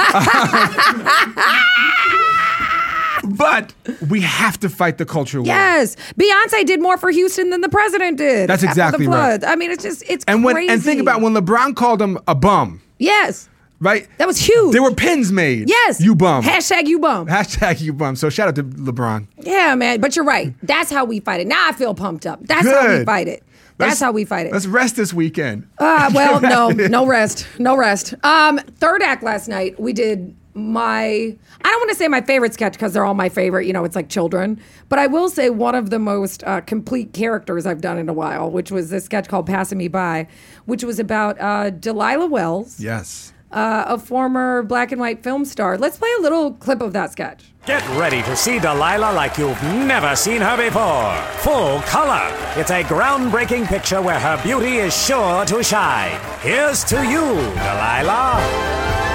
[3.43, 3.73] but
[4.09, 5.47] we have to fight the culture war.
[5.47, 8.49] Yes, Beyonce did more for Houston than the president did.
[8.49, 9.43] That's exactly the right.
[9.43, 10.73] I mean, it's just it's And when crazy.
[10.73, 14.07] and think about when LeBron called him a bum, yes, right?
[14.17, 14.71] that was huge.
[14.73, 15.69] There were pins made.
[15.69, 16.43] yes, You bum.
[16.43, 17.27] Hashtag you bum.
[17.27, 18.15] Hashtag you bum.
[18.15, 19.27] So shout out to LeBron.
[19.39, 19.99] yeah, man.
[20.01, 20.53] But you're right.
[20.63, 21.47] That's how we fight it.
[21.47, 22.39] Now I feel pumped up.
[22.45, 23.43] That's how we fight it.
[23.79, 24.53] That's Let's- how we fight it.
[24.53, 25.67] Let's rest this weekend.
[25.79, 28.13] Uh, well, no, no rest, no rest.
[28.23, 31.03] Um, third act last night, we did my.
[31.03, 33.65] I don't want to say my favorite sketch because they're all my favorite.
[33.65, 34.59] You know, it's like children.
[34.89, 38.13] But I will say one of the most uh, complete characters I've done in a
[38.13, 40.27] while, which was this sketch called "Passing Me By,"
[40.65, 43.33] which was about uh, Delilah Wells, yes.
[43.51, 45.77] uh, a former black and white film star.
[45.77, 47.45] Let's play a little clip of that sketch.
[47.65, 51.15] Get ready to see Delilah like you've never seen her before.
[51.43, 52.27] Full color.
[52.59, 56.19] It's a groundbreaking picture where her beauty is sure to shine.
[56.41, 59.12] Here's to you, Delilah.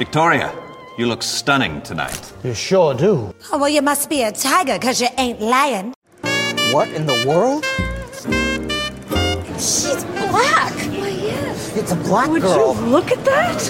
[0.00, 0.50] Victoria,
[0.96, 2.32] you look stunning tonight.
[2.42, 3.34] You sure do.
[3.52, 5.92] Oh, well, you must be a tiger because you ain't lying.
[6.72, 7.66] What in the world?
[9.60, 10.72] She's black.
[10.72, 11.76] Why, yes.
[11.76, 12.74] It's a black Would girl.
[12.76, 13.68] you look at that?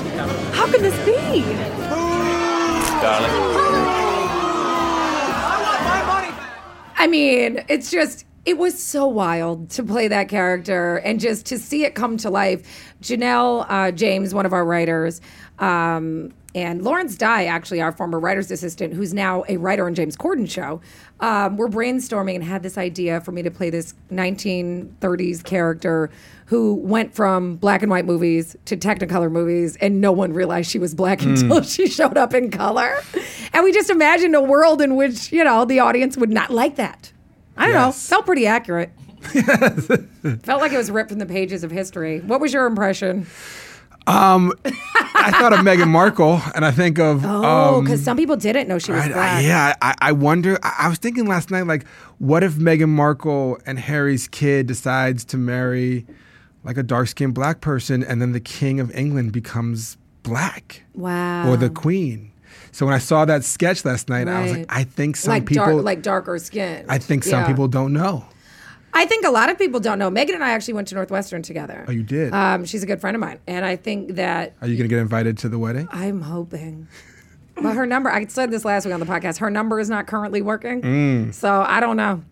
[0.54, 1.42] How can this be?
[3.02, 3.30] Darling.
[6.96, 11.58] I mean, it's just it was so wild to play that character and just to
[11.58, 12.94] see it come to life.
[13.02, 15.20] Janelle uh, James, one of our writers,
[15.60, 20.16] um, and Lawrence Dye, actually our former writer's assistant, who's now a writer on James
[20.16, 20.80] Corden show,
[21.20, 26.10] um, were brainstorming and had this idea for me to play this 1930s character
[26.46, 30.80] who went from black and white movies to Technicolor movies, and no one realized she
[30.80, 32.96] was black until she showed up in color.
[33.52, 36.74] And we just imagined a world in which you know the audience would not like
[36.76, 37.12] that.
[37.56, 37.86] I don't know.
[37.86, 38.08] Yes.
[38.08, 38.90] Felt pretty accurate.
[39.22, 42.20] Felt like it was ripped from the pages of history.
[42.20, 43.26] What was your impression?
[44.06, 48.68] I thought of Meghan Markle, and I think of Oh, um, because some people didn't
[48.68, 49.44] know she was I- I- black.
[49.44, 50.58] yeah, I, I wonder.
[50.62, 51.86] I, I was thinking last night, like,
[52.18, 56.06] what if Meghan Markle and Harry's kid decides to marry
[56.64, 61.48] like a dark skinned black person, and then the king of England becomes black, Wow.
[61.50, 62.32] or the queen.
[62.72, 65.46] So when I saw that sketch last night, I was like, I think some like
[65.46, 66.84] people, dark, like darker skin.
[66.88, 67.46] I think some Yeah.
[67.46, 68.24] people don't know.
[68.92, 70.10] I think a lot of people don't know.
[70.10, 71.84] Meghan and I actually went to Northwestern together.
[71.88, 72.32] Oh, you did?
[72.32, 74.94] Um, she's a good friend of mine, and I think that Are you going to
[74.94, 75.88] get invited to the wedding?
[75.90, 76.88] I'm hoping.
[77.54, 80.06] But her number, I said this last week on the podcast, her number is not
[80.06, 80.82] currently working.
[80.82, 81.34] Mm.
[81.34, 82.22] So I don't know.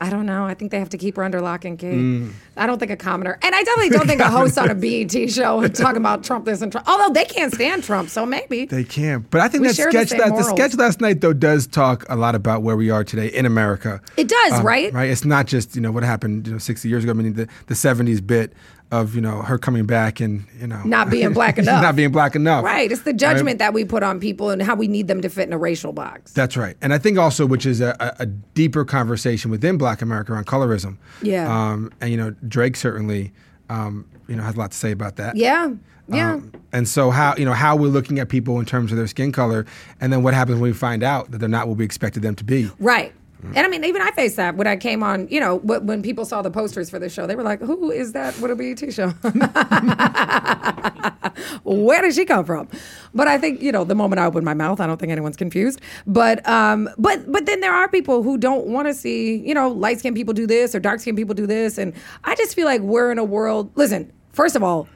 [0.00, 0.44] I don't know.
[0.44, 1.86] I think they have to keep her under lock and key.
[1.86, 2.32] Mm.
[2.56, 5.30] I don't think a commoner, and I definitely don't think a host on a BET
[5.30, 6.86] show talking about Trump this and Trump.
[6.88, 8.66] Although they can't stand Trump, so maybe.
[8.66, 9.28] They can't.
[9.30, 11.66] But I think We that the sketch same that the sketch last night though does
[11.66, 14.00] talk a lot about where we are today in America.
[14.16, 14.92] It does, Um, right?
[14.92, 15.08] Right.
[15.10, 17.12] It's not just you know what happened you know 60 years ago.
[17.12, 18.52] I mean the the 70s bit
[18.92, 21.82] of you know her coming back and you know Not being black enough.
[21.82, 22.64] not being black enough.
[22.64, 22.90] Right.
[22.92, 25.46] It's the judgment that we put on people and how we need them to fit
[25.48, 26.32] in a racial box.
[26.32, 26.76] That's right.
[26.80, 30.46] And I think also, which is a, a, a deeper conversation within Black America around
[30.46, 30.98] colorism.
[31.20, 31.52] Yeah.
[31.52, 33.32] Um, and you know Drake certainly
[33.68, 35.36] um, you know has a lot to say about that.
[35.36, 35.70] yeah.
[36.08, 36.34] Yeah.
[36.34, 39.08] Um, and so how you know how we're looking at people in terms of their
[39.08, 39.66] skin color,
[40.00, 42.36] and then what happens when we find out that they're not what we expected them
[42.36, 42.70] to be.
[42.78, 43.12] Right.
[43.42, 46.02] And I mean, even I faced that when I came on, you know, wh- when
[46.02, 48.34] people saw the posters for the show, they were like, who is that?
[48.40, 49.10] What a BET show?
[51.64, 52.68] Where did she come from?
[53.14, 55.36] But I think, you know, the moment I open my mouth, I don't think anyone's
[55.36, 55.80] confused.
[56.06, 59.68] But um, but but then there are people who don't want to see, you know,
[59.68, 61.78] light skinned people do this or dark skinned people do this.
[61.78, 61.92] And
[62.24, 64.88] I just feel like we're in a world, listen, first of all,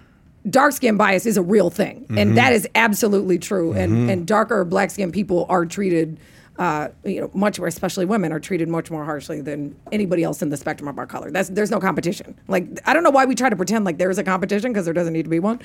[0.48, 2.07] dark skin bias is a real thing.
[2.16, 3.72] And that is absolutely true.
[3.74, 6.18] And and darker black skinned people are treated
[6.61, 10.42] uh, you know, much more, especially women, are treated much more harshly than anybody else
[10.42, 11.31] in the spectrum of our color.
[11.31, 12.38] That's there's no competition.
[12.49, 14.85] Like I don't know why we try to pretend like there is a competition because
[14.85, 15.59] there doesn't need to be one.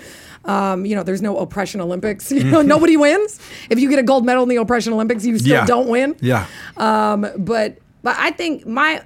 [0.45, 2.31] Um, you know, there's no oppression Olympics.
[2.35, 3.39] You know, nobody wins.
[3.69, 5.65] If you get a gold medal in the oppression Olympics, you still Yeah.
[5.65, 6.15] don't win.
[6.21, 6.45] Yeah.
[6.77, 9.01] Um, but but I think my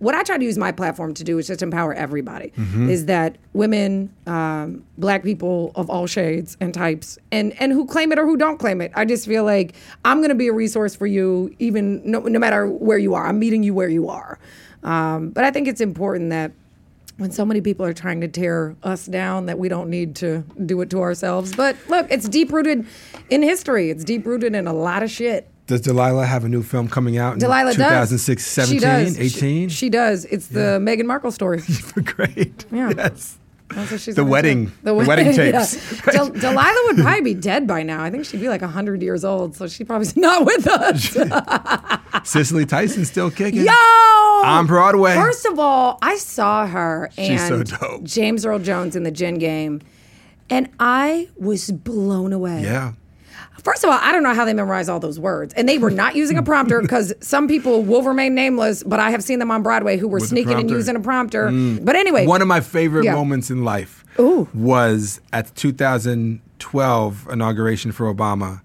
[0.00, 2.52] what I try to use my platform to do is just empower everybody.
[2.88, 8.10] Is that women, um, black people of all shades and types, and and who claim
[8.10, 8.90] it or who don't claim it.
[8.94, 12.38] I just feel like I'm going to be a resource for you, even no, no
[12.38, 13.26] matter where you are.
[13.26, 14.38] I'm meeting you where you are.
[14.82, 16.52] Um, but I think it's important that
[17.18, 20.42] when so many people are trying to tear us down that we don't need to
[20.64, 21.54] do it to ourselves.
[21.54, 22.86] But look, it's deep rooted
[23.28, 23.90] in history.
[23.90, 25.46] It's deep rooted in a lot of shit.
[25.70, 28.68] Does Delilah have a new film coming out in Delilah 2006, does.
[28.68, 29.16] She does.
[29.16, 29.68] 18?
[29.68, 30.24] She, she does.
[30.24, 31.62] It's the Meghan Markle story.
[32.04, 32.64] Great.
[32.72, 32.92] Yeah.
[32.96, 33.38] Yes.
[33.68, 34.72] That's what she's The wedding- do.
[34.82, 35.64] the wedding yeah.
[36.10, 38.02] Del- Delilah would probably be dead by now.
[38.02, 41.16] I think she'd be like 100 years old, so she probably's not with us.
[42.28, 43.64] Cicely Tyson still kicking.
[43.64, 43.72] Yo!
[43.72, 45.14] On Broadway.
[45.14, 48.00] First of all, I saw her and so.
[48.02, 49.80] James Earl Jones in the Gin Game,
[50.50, 52.62] and I was blown away.
[52.62, 52.94] Yeah.
[53.62, 55.52] First of all, I don't know how they memorize all those words.
[55.54, 59.10] And they were not using a prompter because some people will remain nameless, but I
[59.10, 60.70] have seen them on Broadway who were With sneaking and.
[60.70, 60.72] Mm.
[60.72, 61.50] using a prompter.
[61.82, 63.14] But anyway, One of my favorite Yeah.
[63.14, 64.48] moments in life Ooh.
[64.54, 68.62] was at the 2012 inauguration for Obama.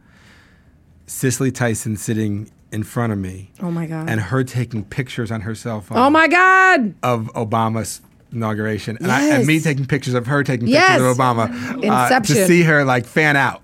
[1.08, 3.52] Cicely Tyson sitting in front of me.
[3.62, 4.10] Oh my God.
[4.10, 6.94] And her taking pictures on her cell phone oh my God.
[7.04, 8.02] of Obama's
[8.34, 8.98] inauguration.
[9.00, 10.90] And, I, and me taking pictures of her taking Yes.
[10.92, 11.90] pictures of Obama.
[11.90, 13.62] Uh, to see her like fan out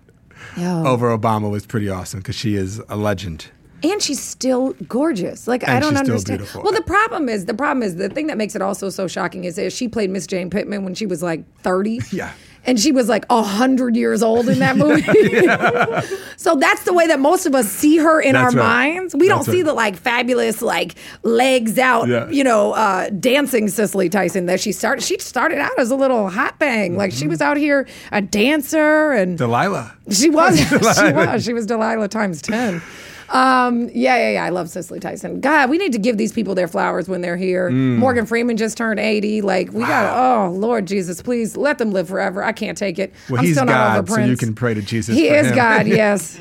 [0.58, 0.86] Yo.
[0.86, 3.48] over Obama was pretty awesome because she is a legend.
[3.84, 5.48] And she's still gorgeous.
[5.48, 6.40] Like I don't understand.
[6.40, 6.62] beautiful.
[6.62, 9.44] Well, the problem is the problem is the thing that makes it also so shocking
[9.46, 12.00] is that she played Miss Jane Pittman when she was like thirty.
[12.12, 12.32] Yeah.
[12.63, 15.02] And she was like a hundred years old in that movie.
[16.38, 18.93] so that's the way that most of us see her in That's our right.
[18.93, 19.15] minds.
[19.15, 19.65] We don't That's see right.
[19.65, 20.93] the like fabulous, like
[21.24, 22.30] legs out, Yeah.
[22.30, 25.04] you know, uh, dancing Cicely Tyson that she started.
[25.04, 26.95] She started out as a little hot bang.
[26.95, 27.19] Like Mm-hmm.
[27.19, 29.93] she was out here a dancer and Delilah.
[30.12, 30.60] she was.
[30.69, 31.43] she was.
[31.43, 32.82] She was Delilah times ten.
[33.32, 34.46] Um, yeah, yeah, yeah.
[34.46, 35.39] I love Cicely Tyson.
[35.39, 37.70] God, we need to give these people their flowers when they're here.
[37.70, 37.98] Mm.
[37.98, 39.41] Morgan Freeman just turned 80.
[39.41, 42.44] Like, we got, oh, Lord Jesus, please let them live forever.
[42.44, 43.13] I can't take it.
[43.30, 45.48] Well, I'm he's still not God, over so you can pray to Jesus He is
[45.48, 45.56] him.
[45.56, 46.39] God, yes.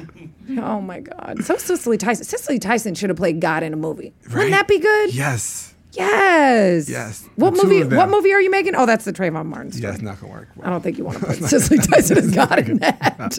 [0.59, 1.45] Oh my God.
[1.45, 2.25] So Cicely Tyson.
[2.25, 4.13] Cicely Tyson should have played God in a movie.
[4.27, 4.35] Right?
[4.35, 5.15] Wouldn't that be good?
[5.15, 5.75] Yes.
[5.93, 6.89] Yes.
[6.89, 7.29] Yes.
[7.37, 7.85] What movie?
[7.85, 8.75] What movie are you making?
[8.75, 9.85] Oh, that's the Trayvon Martin story.
[9.85, 10.49] Yeah, it's not gonna work.
[10.63, 13.39] I don't think you want to put Cicely Tyson as God in that.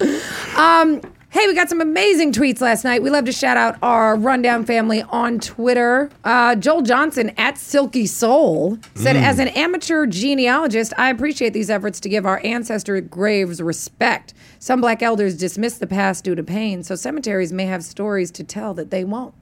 [0.56, 1.00] um,
[1.34, 3.02] hey, we got some amazing tweets last night.
[3.02, 6.08] We love to shout out our Rundown family on Twitter.
[6.22, 11.98] Uh, Joel Johnson at Silky Soul said, As an amateur genealogist, I appreciate these efforts
[12.00, 14.32] to give our ancestor graves respect.
[14.60, 18.44] Some black elders dismiss the past due to pain, so cemeteries may have stories to
[18.44, 19.34] tell that they won't.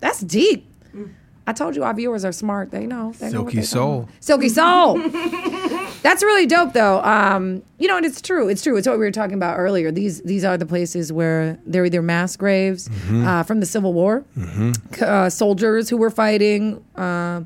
[0.00, 0.66] That's deep.
[1.46, 2.70] I told you our viewers are smart.
[2.70, 3.12] They know.
[3.18, 4.10] They Silky they soul.
[4.20, 5.00] Silky Soul.
[6.02, 7.02] That's really dope, though.
[7.02, 8.48] Um, you know, and it's true.
[8.48, 8.76] It's true.
[8.76, 9.90] It's what we were talking about earlier.
[9.92, 14.24] These these are the places where they're either mass graves uh, from the Civil War,
[14.94, 17.42] c- uh, soldiers who were fighting, uh,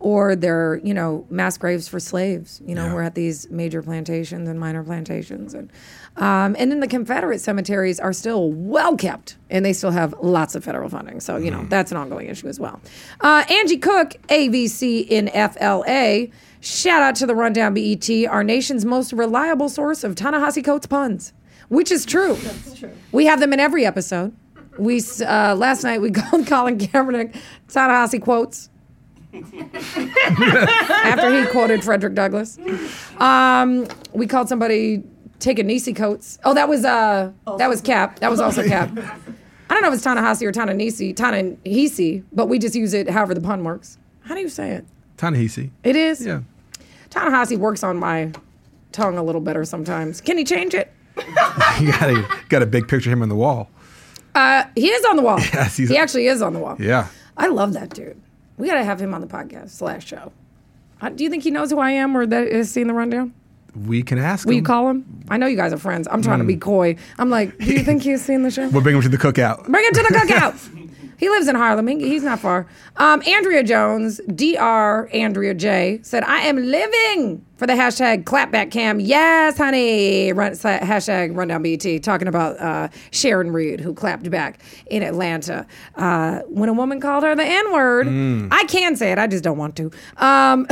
[0.00, 2.60] or they're you know mass graves for slaves.
[2.66, 2.94] You know, Yeah.
[2.94, 5.70] we're at these major plantations and minor plantations, and
[6.16, 10.54] um, and then the Confederate cemeteries are still well kept, and they still have lots
[10.54, 11.20] of federal funding.
[11.20, 12.80] So you know that's an ongoing issue as well.
[13.20, 16.26] Uh, Angie Cook, AVC in FLA.
[16.64, 21.34] Shout out to the Rundown BET, our nation's most reliable source of Ta-Nehisi Coates puns,
[21.68, 22.34] which is true.
[22.36, 22.90] That's true.
[23.12, 24.34] We have them in every episode.
[24.78, 27.36] We uh, last night we called Colin Kaepernick
[27.68, 28.70] Ta-Nehisi quotes
[29.34, 32.58] after he quoted Frederick Douglass.
[33.18, 35.02] Um, we called somebody
[35.40, 36.38] take a Nisi coats.
[36.44, 38.20] Oh, that was uh, that was Kap.
[38.20, 38.88] That was also Kap.
[38.88, 43.34] I don't know if it's Ta-Nehisi or Ta-Nehisi, Ta-Nehisi, but we just use it however
[43.34, 43.98] the pun works.
[44.22, 44.86] How do you say it?
[45.18, 45.70] Ta-Nehisi.
[45.82, 46.24] It is.
[46.24, 46.40] Yeah.
[47.14, 48.32] Ta-Nehisi works on my
[48.92, 50.20] tongue a little better sometimes.
[50.20, 50.92] Can he change it?
[51.80, 53.68] You got a got a big picture of him on the wall.
[54.34, 55.38] Uh, he is on the wall.
[55.52, 56.76] Yes, he's- he actually is on the wall.
[56.78, 57.08] Yeah.
[57.36, 58.20] I love that dude.
[58.58, 60.32] We got to have him on the podcast slash show.
[61.00, 63.32] Uh, do you think he knows who I am or that has seen the rundown?
[63.86, 64.58] We can ask Will him.
[64.58, 65.24] you call him?
[65.28, 66.06] I know you guys are friends.
[66.10, 66.94] I'm trying to be coy.
[67.18, 68.68] I'm like, do you think he's seen the show?
[68.68, 69.66] We'll bring him to the cookout.
[69.68, 70.80] Bring him to the cookout.
[71.18, 71.86] he lives in Harlem.
[71.86, 72.66] He's not far.
[72.96, 75.08] Um, Andrea Jones, Dr.
[75.12, 79.00] Andrea J, said, I am living for the hashtag clapback cam.
[79.00, 80.32] Yes, honey.
[80.32, 82.00] Run, hashtag rundown BT.
[82.00, 87.24] Talking about uh, Sharon Reed, who clapped back in Atlanta uh, when a woman called
[87.24, 88.08] her the N word.
[88.52, 89.90] I can say it, I just don't want to.
[90.16, 90.66] Um,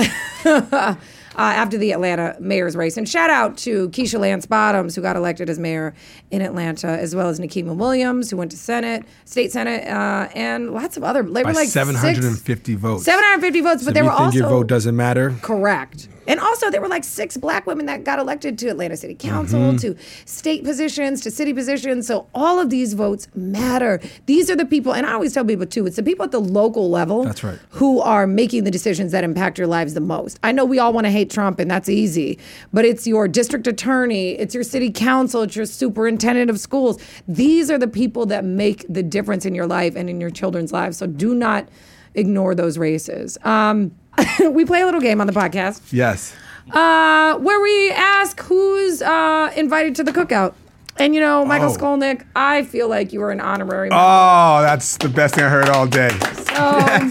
[1.36, 2.96] uh, after the Atlanta mayor's race.
[2.96, 5.94] And shout out to Keisha Lance Bottoms, who got elected as mayor
[6.30, 10.72] in Atlanta, as well as Nikema Williams, who went to Senate, state Senate, uh, and
[10.72, 11.22] lots of other.
[11.22, 13.04] They By were like 750 six, votes.
[13.04, 15.34] 750 votes, So but they were also your vote doesn't matter.
[15.42, 16.08] Correct.
[16.26, 19.58] And also, there were like six black women that got elected to Atlanta City Council,
[19.60, 19.76] Mm-hmm.
[19.78, 22.06] to state positions, to city positions.
[22.06, 24.00] So all of these votes matter.
[24.26, 26.40] These are the people, and I always tell people too, it's the people at the
[26.40, 27.58] local level That's right.
[27.70, 30.38] who are making the decisions that impact your lives the most.
[30.42, 32.38] I know we all want to hate Trump, and that's easy,
[32.72, 36.98] but it's your district attorney, it's your city council, it's your superintendent of schools.
[37.28, 40.72] These are the people that make the difference in your life and in your children's
[40.72, 40.96] lives.
[40.98, 41.68] So do not
[42.14, 43.38] ignore those races.
[43.44, 43.92] Um,
[44.50, 46.34] we play a little game on the podcast Yes.
[46.72, 50.54] uh, where we ask who's uh, invited to the cookout.
[50.98, 51.76] And you know, Michael Oh.
[51.76, 53.88] Skolnik, I feel like you are an honorary.
[53.88, 54.04] member.
[54.04, 56.10] Oh, that's the best thing I heard all day.
[56.46, 57.08] So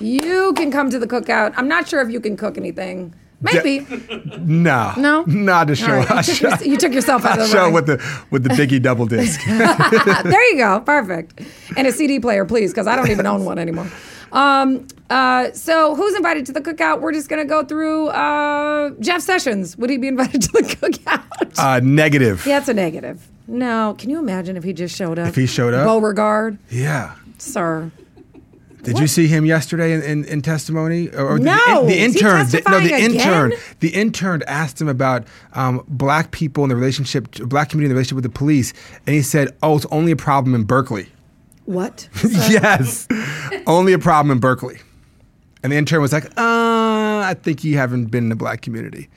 [0.00, 1.54] you can come to the cookout.
[1.56, 3.14] I'm not sure if you can cook anything.
[3.40, 3.86] Maybe.
[4.38, 4.92] No.
[4.96, 5.24] No?
[5.24, 5.88] Not to show.
[5.88, 8.50] right, you, took your- you took yourself out of the show with the with the
[8.50, 9.40] Biggie double disc.
[9.44, 10.78] there you go.
[10.80, 11.40] Perfect.
[11.76, 13.90] And a CD player, please, because I don't even own one anymore.
[14.36, 17.00] Um, uh, so who's invited to the cookout?
[17.00, 19.76] We're just gonna go through uh, Jeff Sessions.
[19.78, 21.58] Would he be invited to the cookout?
[21.58, 22.44] uh, negative.
[22.46, 23.26] yeah, it's a negative.
[23.48, 23.94] No.
[23.98, 25.28] Can you imagine if he just showed up?
[25.28, 25.86] If he showed up?
[25.86, 27.14] Beauregard, Yeah.
[27.38, 27.90] sir.
[28.82, 31.08] Did you see him yesterday in, in, in testimony?
[31.08, 31.56] Or, No.
[31.86, 32.46] the, the intern.
[32.46, 33.52] the- no, the testifying intern.
[33.80, 37.94] The intern asked him about um, black people in the relationship, black community in the
[37.96, 38.72] relationship with the police,
[39.06, 41.08] and he said, "Oh, it's only a problem in Berkeley."
[41.66, 42.08] What?
[42.24, 43.06] yes,
[43.66, 44.78] only a problem in Berkeley.
[45.62, 49.08] And the intern was like, "Uh, I think you haven't been in the black community."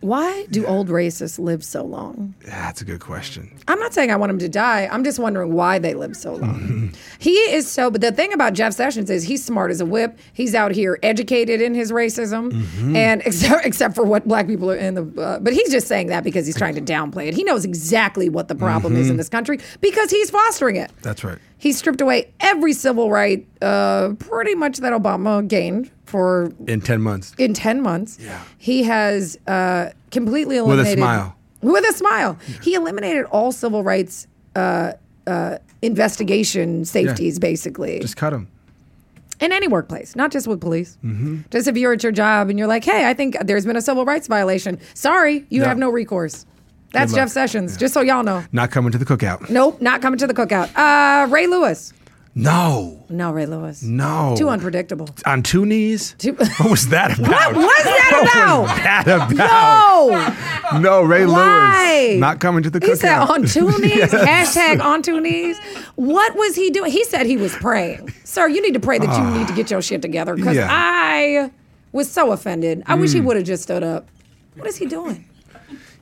[0.00, 2.34] Why do old racists live so long?
[2.44, 3.52] That's a good question.
[3.66, 4.88] I'm not saying I want him to die.
[4.90, 6.92] I'm just wondering why they live so long.
[7.18, 10.18] he is so, but the thing about Jeff Sessions is he's smart as a whip.
[10.32, 12.52] He's out here educated in his racism,
[12.94, 16.08] and except, except for what black people are in the, uh, but he's just saying
[16.08, 17.34] that because he's trying to downplay it.
[17.34, 20.92] He knows exactly what the problem is in this country because he's fostering it.
[21.02, 21.38] That's right.
[21.58, 27.00] He stripped away every civil right, uh, pretty much that Obama gained for In ten
[27.00, 27.34] months.
[27.38, 28.18] in 10 months.
[28.20, 28.40] Yeah.
[28.58, 30.98] He has uh, completely a eliminated.
[30.98, 31.34] smile.
[31.62, 32.38] With a smile.
[32.62, 34.92] He eliminated all civil rights uh,
[35.26, 38.46] uh, investigation safeties, basically, Just cut them.
[39.40, 40.96] in any workplace, not just with police.
[41.50, 43.82] Just if you're at your job and you're like, hey, I think there's been a
[43.82, 44.78] civil rights violation.
[44.94, 45.68] Sorry, you No.
[45.68, 46.46] have no recourse.
[46.96, 47.12] That's.
[47.14, 48.44] Jeff Sessions, just so y'all know.
[48.52, 49.48] Not coming to the cookout.
[49.50, 50.74] Nope, not coming to the cookout.
[50.76, 51.92] Uh, Ray Lewis.
[52.38, 53.02] No.
[53.08, 53.82] No, Ray Lewis.
[53.82, 54.34] No.
[54.36, 55.08] Too unpredictable.
[55.24, 56.14] On two knees?
[56.18, 57.54] Too- What was that about?
[57.56, 58.60] What was that about?
[58.60, 60.72] What was that about?
[60.72, 60.78] No.
[60.80, 62.06] No, Ray Why?
[62.10, 62.20] Lewis.
[62.20, 62.88] Not coming to the cookout.
[62.88, 64.10] He said on two knees.
[64.12, 65.58] Hashtag on two knees.
[65.94, 66.90] What was he doing?
[66.90, 68.12] He said he was praying.
[68.24, 70.68] Sir, you need to pray that you need to get your shit together because Yeah.
[70.70, 71.50] I
[71.92, 72.82] was so offended.
[72.86, 73.24] I wish he Mm.
[73.24, 74.08] would have just stood up.
[74.56, 75.24] What is he doing?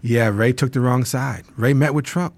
[0.07, 1.45] Yeah, Ray took the wrong side.
[1.57, 2.35] Ray met with Trump.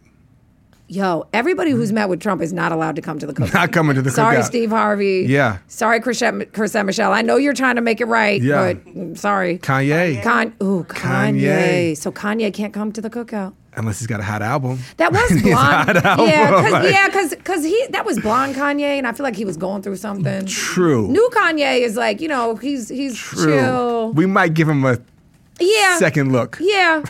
[0.87, 3.53] Yo, everybody who's met with Trump is not allowed to come to the cookout.
[3.55, 4.15] Not coming to the cookout.
[4.15, 4.45] Sorry, cookout.
[4.45, 5.25] Steve Harvey.
[5.29, 5.59] Yeah.
[5.67, 7.13] Sorry, Chrisette, Chrisette Michele.
[7.13, 8.75] I know you're trying to make it right, Yeah.
[8.75, 9.59] but mm, sorry.
[9.59, 10.23] Kanye.
[10.23, 11.41] Con- ooh, Kanye.
[11.41, 11.97] Kanye.
[11.97, 13.55] So Kanye can't come to the cookout.
[13.75, 14.79] Unless he's got a hot album.
[14.99, 15.57] That was He's blonde.
[15.89, 16.73] hot album, yeah, because
[17.33, 19.97] like- yeah, he that was blonde Kanye, and I feel like he was going through
[19.97, 20.47] something.
[20.47, 21.09] True.
[21.09, 23.45] New Kanye is like you know he's he's True.
[23.59, 24.13] chill.
[24.13, 24.99] We might give him a
[25.59, 25.99] yeah.
[25.99, 26.59] second look.
[26.61, 27.03] Yeah.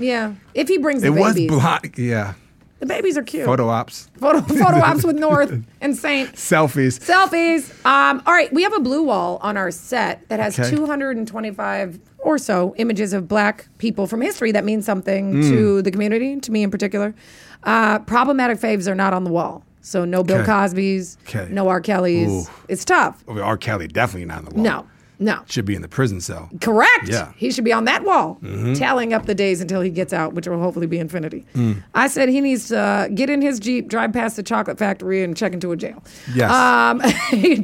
[0.00, 0.34] Yeah.
[0.54, 1.94] If he brings the It was babies, blonde.
[1.98, 2.34] Yeah.
[2.80, 3.44] the babies are cute.
[3.44, 4.08] Photo ops.
[4.18, 6.32] photo, photo ops with North and Saint.
[6.32, 6.98] Selfies.
[6.98, 7.70] Selfies.
[7.84, 10.70] Um, all right, we have a blue wall on our set that has Okay.
[10.74, 15.48] 225 or so images of black people from history that mean something Mm.
[15.50, 17.14] to the community, to me in particular.
[17.62, 19.62] Uh, problematic faves are not on the wall.
[19.82, 20.46] So no Bill Okay.
[20.46, 21.48] Cosby's, Okay.
[21.50, 21.80] no R.
[21.80, 22.28] Kelly's.
[22.30, 22.50] Ooh.
[22.68, 23.22] It's tough.
[23.28, 23.56] R.
[23.56, 24.62] Kelly definitely not on the wall.
[24.64, 24.86] No,
[25.20, 25.42] no.
[25.46, 26.48] Should be in the prison cell.
[26.62, 27.06] Correct.
[27.06, 27.26] Yeah.
[27.26, 27.38] Mm-hmm.
[27.38, 28.40] He should be on that wall,
[28.74, 31.44] tallying up the days until he gets out, which will hopefully be infinity.
[31.54, 31.82] Mm.
[31.94, 35.22] I said he needs to uh, get in his Jeep, drive past the chocolate factory,
[35.22, 36.02] and check into a jail.
[36.34, 36.50] Yes.
[36.50, 37.02] Um,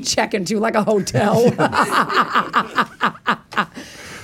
[0.02, 1.36] check into like a hotel.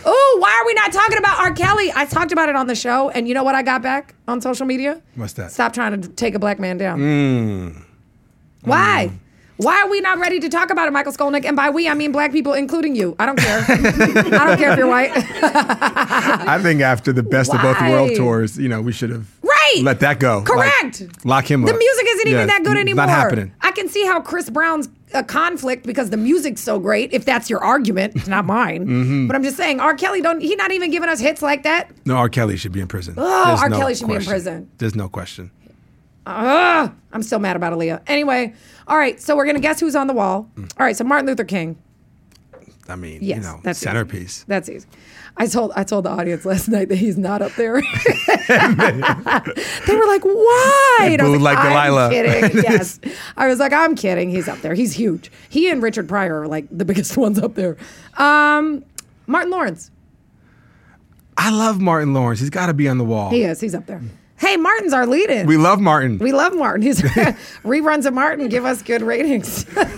[0.05, 1.55] oh, why are we not talking about R.
[1.55, 1.91] Kelly?
[1.95, 4.43] I talked about it on the show, and you know what I got back on
[4.43, 5.01] social media?
[5.15, 5.53] What's that?
[5.53, 7.01] Stop trying to take a black man down.
[7.01, 7.83] Mm.
[8.63, 9.11] Why?
[9.59, 11.45] Why are we not ready to talk about it, Michael Skolnik?
[11.45, 13.15] And by we, I mean black people, including you.
[13.19, 13.65] I don't care.
[13.69, 15.13] I don't care if you're white.
[15.15, 19.83] I think after the best of both world tours, you know, we should have Right.
[19.83, 20.39] let that go.
[20.39, 21.25] Like, Correct.
[21.25, 21.71] lock him up.
[21.71, 23.07] The music isn't Yeah, even that good anymore.
[23.07, 23.53] Not happening.
[23.61, 27.13] I can see how Chris Brown's a conflict because the music's so great.
[27.13, 28.87] If that's your argument, it's not mine.
[28.87, 29.27] Mm-hmm.
[29.29, 29.95] But I'm just saying, R.
[29.95, 30.41] Kelly don't.
[30.41, 31.91] He not even giving us hits like that.
[32.07, 32.29] No, R.
[32.29, 33.15] Kelly should be in prison.
[33.19, 33.69] Oh, There's R.
[33.69, 34.71] no Kelly should be in prison.
[34.79, 35.51] There's no question.
[36.25, 38.01] Ugh, I'm still mad about Aaliyah.
[38.07, 38.55] Anyway,
[38.93, 39.19] all right.
[39.19, 40.51] So we're gonna guess who's on the wall.
[40.55, 40.71] Mm.
[40.79, 40.95] All right.
[40.95, 41.79] So Martin Luther King.
[42.89, 43.87] I mean, Yes, you know, that's easy.
[43.87, 44.45] centerpiece.
[44.49, 44.87] That's easy.
[45.39, 47.81] I told I told the audience last night that he's not up there.
[48.49, 52.63] they were like, "Why?" And I was like "I'm Delilah." Kidding.
[52.63, 53.01] Yes,
[53.37, 54.75] I was like, "I'm kidding." He's up there.
[54.75, 55.31] He's huge.
[55.49, 57.79] He and Richard Pryor are like the biggest ones up there.
[58.19, 58.85] Um,
[59.27, 59.91] Martin Lawrence.
[61.39, 62.41] I love Martin Lawrence.
[62.41, 63.31] He's got to be on the wall.
[63.31, 63.59] He is.
[63.61, 64.03] He's up there.
[64.43, 65.47] Hey, Martin's our lead-in.
[65.47, 66.19] We love Martin.
[66.19, 66.83] We love Martin.
[66.83, 67.01] He's
[67.63, 69.65] reruns of Martin give us good ratings.
[69.75, 69.89] That's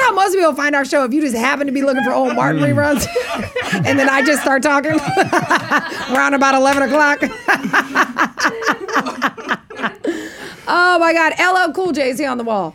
[0.00, 1.02] how most people find our show.
[1.04, 2.74] If you just happen to be looking for old Martin Mm.
[2.74, 3.06] reruns,
[3.86, 4.92] and then I just start talking
[6.14, 7.18] around about eleven o'clock.
[10.68, 12.74] oh my God, LL Cool J is he on the wall?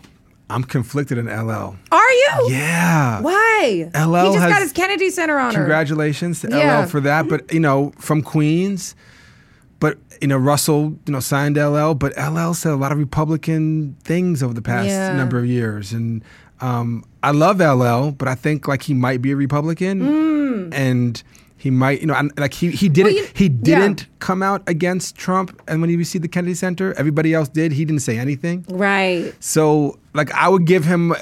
[0.50, 1.76] I'm conflicted in LL.
[1.92, 2.48] Are you?
[2.50, 3.22] Yeah.
[3.22, 3.90] Why?
[3.94, 5.54] LL He just has- got his Kennedy Center honor.
[5.60, 6.82] Congratulations to Yeah.
[6.82, 7.28] LL for that.
[7.30, 8.96] But you know, from Queens,
[9.80, 13.96] but you know, Russell, you know, signed LL, but LL said a lot of Republican
[14.04, 15.16] things over the past Yeah.
[15.16, 16.24] number of years, and
[16.62, 21.22] um, I love LL, but I think like he might be a Republican, and
[21.60, 23.16] he might, you know, and, like he he didn't Mm.
[23.16, 26.94] Well, you- he didn't come out against Trump, and when he received the Kennedy Center,
[26.98, 27.72] everybody else did.
[27.74, 28.66] He didn't say anything.
[28.70, 29.34] Right.
[29.40, 31.12] So like I would give him.
[31.12, 31.16] Uh,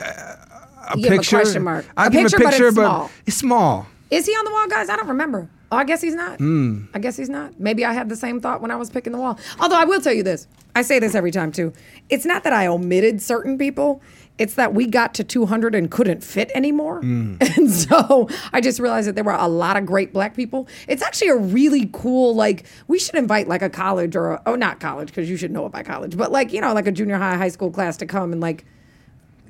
[0.89, 1.35] a Give him a picture.
[1.39, 1.85] question mark.
[1.97, 3.11] I'll A give picture, him but a picture, it's small.
[3.25, 3.87] it's small.
[4.09, 4.87] Is he on the wall, guys?
[4.89, 5.49] I don't remember.
[5.69, 6.37] Oh, I guess he's not.
[6.37, 6.85] Hmm.
[6.93, 7.59] I guess he's not.
[7.59, 9.37] Maybe I had the same thought when I was picking the wall.
[9.59, 10.47] Although I will tell you this.
[10.75, 11.73] I say this every time too.
[12.09, 14.01] It's not that I omitted certain people.
[14.37, 17.01] It's that we got to 200 and couldn't fit anymore.
[17.01, 17.37] Hmm.
[17.57, 20.67] And so I just realized that there were a lot of great black people.
[20.87, 24.55] It's actually a really cool, like, we should invite like a college or, a, oh,
[24.55, 26.91] not college, because you should know it by college, but like, you know, like a
[26.91, 28.63] junior high, high school class to come and like,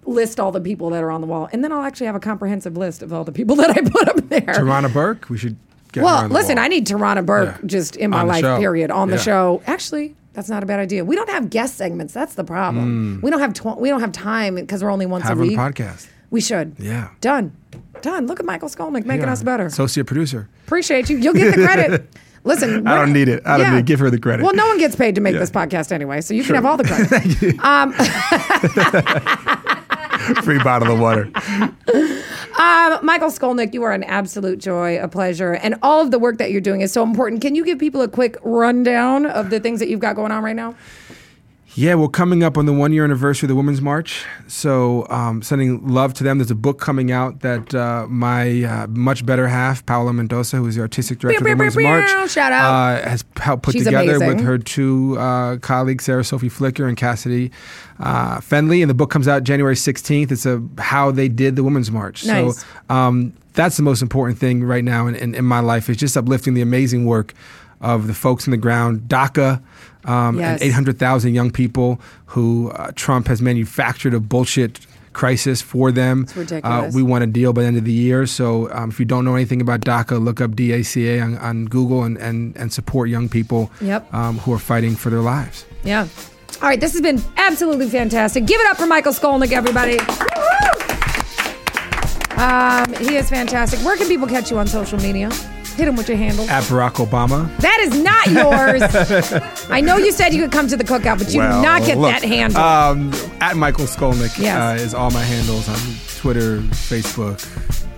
[0.05, 2.19] list all the people that are on the wall, and then I'll actually have a
[2.21, 4.39] comprehensive list of all the people that I put up there.
[4.41, 5.57] Tarana Burke, we should
[5.91, 6.63] get her well, listen, wall.
[6.65, 7.67] I need Tarana Burke Yeah.
[7.67, 8.57] just in my life, show.
[8.57, 9.61] period, on the show.
[9.67, 11.03] Actually, that's not a bad idea.
[11.03, 12.13] We don't have guest segments.
[12.13, 13.19] That's the problem.
[13.23, 15.41] We don't have tw- we don't have time because we're only once have a her
[15.41, 15.57] on the week.
[15.59, 16.07] podcast.
[16.29, 16.75] We should.
[16.77, 17.09] Yeah.
[17.21, 17.57] Done.
[18.03, 18.27] Done.
[18.27, 19.31] Look at Michael Skolnik making Yeah.
[19.33, 19.65] us better.
[19.65, 20.47] Associate producer.
[20.67, 21.17] Appreciate you.
[21.17, 22.07] You'll get the credit.
[22.43, 23.41] Listen, I don't need it.
[23.47, 24.43] I don't need- to give her the credit.
[24.43, 25.39] Well, no one gets paid to make Yeah.
[25.39, 26.55] this podcast anyway, so you Sure.
[26.55, 27.59] can have all the credit.
[27.65, 27.93] um,
[30.43, 31.31] Free bottle of water.
[32.55, 36.37] Um, Michael Skolnik, you are an absolute joy, a pleasure, and all of the work
[36.37, 37.41] that you're doing is so important.
[37.41, 40.43] Can you give people a quick rundown of the things that you've got going on
[40.43, 40.73] right now?
[41.77, 44.25] Yeah, we're coming up on the one year anniversary of the Women's March.
[44.47, 46.39] So, um, sending love to them.
[46.39, 50.65] There's a book coming out that uh, my uh, much better half, Paola Mendoza, who
[50.65, 52.31] is the artistic director of the Women's March.
[52.31, 52.73] Shout out.
[52.73, 54.37] Uh, has helped put She's together amazing.
[54.37, 57.51] with her two uh, colleagues, Sarah Sophie Flicker and Cassady
[57.99, 58.81] uh, Fendlay.
[58.81, 60.31] And the book comes out January 16th.
[60.31, 62.25] It's a how they did the Women's March.
[62.25, 62.59] Nice.
[62.59, 65.97] So, um, that's the most important thing right now in, in, in my life is
[65.97, 67.35] just uplifting the amazing work
[67.81, 69.01] of the folks on the ground.
[69.07, 69.61] DACA
[70.05, 70.61] um, Yes.
[70.61, 74.79] and 800,000 young people who uh, Trump has manufactured a bullshit
[75.13, 76.23] crisis for them.
[76.23, 76.93] It's ridiculous.
[76.93, 78.25] Uh, we want a deal by the end of the year.
[78.27, 82.03] So um, if you don't know anything about DACA, look up DACA on, on Google
[82.03, 84.13] and, and, and support young people Yep.
[84.13, 85.65] um, who are fighting for their lives.
[85.83, 86.07] Yeah.
[86.61, 88.45] All right, this has been absolutely fantastic.
[88.45, 89.99] Give it up for Michael Skolnik, everybody.
[92.37, 93.79] Um, he is fantastic.
[93.83, 95.29] Where can people catch you on social media?
[95.77, 96.49] Hit him with your handle.
[96.49, 97.55] At Barack Obama.
[97.57, 98.81] That is not yours.
[99.69, 101.99] I know you said you could come to the cookout, but you did not get
[101.99, 102.59] look, that handle.
[102.59, 104.57] Um, at Michael Skolnik Yes.
[104.81, 105.77] uh, is all my handles on
[106.19, 107.37] Twitter, Facebook,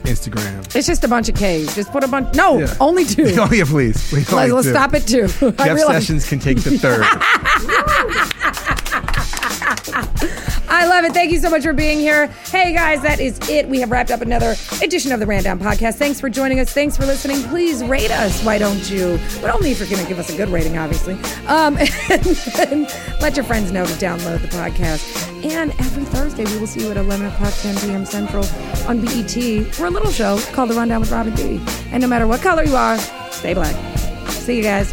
[0.04, 0.76] Instagram.
[0.76, 1.74] it's just a bunch of K's.
[1.74, 2.36] Just put a bunch.
[2.36, 2.76] No, Yeah.
[2.82, 3.24] only two.
[3.38, 4.10] oh, yeah, please.
[4.10, 5.28] please Let's, let's stop at two.
[5.58, 7.06] Jeff Sessions can take the third.
[9.70, 11.14] I love it.
[11.14, 12.28] Thank you so much for being here.
[12.28, 13.68] Hey guys, that is it.
[13.68, 15.96] We have wrapped up another edition of the Rundown Podcast.
[15.96, 16.72] Thanks for joining us.
[16.72, 17.44] Thanks for listening.
[17.44, 18.44] Please rate us.
[18.44, 19.20] Why don't you?
[19.42, 21.14] But only if you're going to give us a good rating, obviously.
[21.48, 21.78] Um,
[22.10, 22.24] and,
[22.56, 22.88] then
[23.22, 25.28] let your friends know to download the podcast.
[25.44, 28.06] And every Thursday, we will see you at 11 o'clock, 10 p.m.
[28.06, 28.46] Central
[28.88, 31.62] on BET for a little show called The Rundown with Robin D.
[31.92, 32.98] And no matter what color you are,
[33.32, 33.76] stay black.
[34.30, 34.92] See you guys.